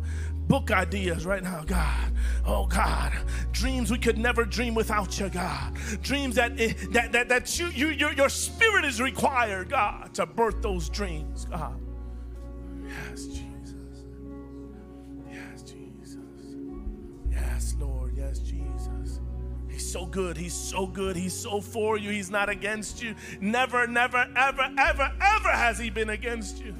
book 0.47 0.71
ideas 0.71 1.25
right 1.25 1.43
now, 1.43 1.63
God. 1.65 2.11
Oh 2.45 2.65
God, 2.65 3.13
dreams 3.51 3.91
we 3.91 3.97
could 3.97 4.17
never 4.17 4.45
dream 4.45 4.73
without 4.73 5.19
you, 5.19 5.29
God. 5.29 5.75
Dreams 6.01 6.35
that 6.35 6.59
eh, 6.59 6.73
that 6.91 7.11
that, 7.11 7.29
that 7.29 7.59
you, 7.59 7.67
you 7.69 7.89
your, 7.89 8.13
your 8.13 8.29
spirit 8.29 8.85
is 8.85 9.01
required, 9.01 9.69
God, 9.69 10.13
to 10.15 10.25
birth 10.25 10.61
those 10.61 10.89
dreams, 10.89 11.45
God. 11.45 11.79
Yes, 12.85 13.25
Jesus. 13.25 14.05
Yes, 15.29 15.61
Jesus. 15.63 16.17
Yes, 17.29 17.75
Lord. 17.79 18.13
Yes, 18.15 18.39
Jesus. 18.39 19.19
He's 19.77 19.91
so 19.91 20.07
good. 20.07 20.37
He's 20.37 20.55
so 20.55 20.87
good. 20.87 21.15
He's 21.15 21.35
so 21.35 21.61
for 21.61 21.99
you. 21.99 22.09
He's 22.09 22.31
not 22.31 22.49
against 22.49 23.03
you. 23.03 23.13
Never, 23.39 23.85
never, 23.85 24.27
ever, 24.35 24.73
ever, 24.75 25.11
ever 25.21 25.49
has 25.49 25.77
he 25.77 25.91
been 25.91 26.09
against 26.09 26.65
you. 26.65 26.73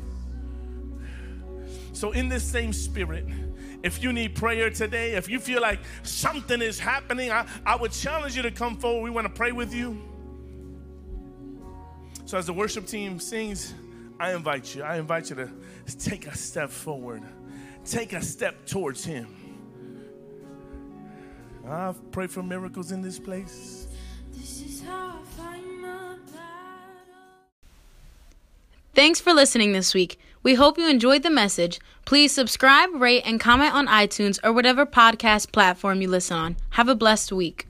So, 1.93 2.11
in 2.11 2.27
this 2.27 2.43
same 2.43 2.73
spirit, 2.73 3.27
if 3.83 4.01
you 4.01 4.11
need 4.11 4.33
prayer 4.33 4.71
today, 4.71 5.11
if 5.11 5.29
you 5.29 5.39
feel 5.39 5.61
like 5.61 5.79
something 6.01 6.59
is 6.59 6.79
happening, 6.79 7.31
I, 7.31 7.45
I 7.67 7.75
would 7.75 7.91
challenge 7.91 8.35
you 8.35 8.41
to 8.41 8.49
come 8.49 8.75
forward. 8.77 9.03
We 9.03 9.11
want 9.11 9.27
to 9.27 9.33
pray 9.33 9.51
with 9.51 9.75
you. 9.75 10.01
So, 12.25 12.39
as 12.39 12.47
the 12.47 12.53
worship 12.53 12.87
team 12.87 13.19
sings, 13.19 13.75
I 14.19 14.33
invite 14.33 14.73
you, 14.73 14.81
I 14.81 14.97
invite 14.97 15.29
you 15.29 15.35
to 15.35 15.51
take 15.99 16.25
a 16.25 16.35
step 16.35 16.71
forward, 16.71 17.21
take 17.85 18.13
a 18.13 18.23
step 18.23 18.65
towards 18.65 19.05
Him. 19.05 19.46
I 21.69 21.93
pray 22.11 22.27
for 22.27 22.41
miracles 22.41 22.91
in 22.91 23.01
this 23.01 23.19
place. 23.19 23.87
This 24.33 24.61
is 24.61 24.81
how 24.83 25.19
find 25.35 25.81
my 25.81 26.15
battle. 26.31 27.15
Thanks 28.93 29.19
for 29.19 29.33
listening 29.33 29.73
this 29.73 29.93
week. 29.93 30.19
We 30.43 30.55
hope 30.55 30.77
you 30.77 30.89
enjoyed 30.89 31.23
the 31.23 31.29
message. 31.29 31.79
Please 32.05 32.31
subscribe, 32.31 32.89
rate, 32.93 33.23
and 33.25 33.39
comment 33.39 33.73
on 33.73 33.87
iTunes 33.87 34.39
or 34.43 34.53
whatever 34.53 34.85
podcast 34.85 35.51
platform 35.51 36.01
you 36.01 36.07
listen 36.07 36.37
on. 36.37 36.55
Have 36.71 36.87
a 36.87 36.95
blessed 36.95 37.33
week. 37.33 37.67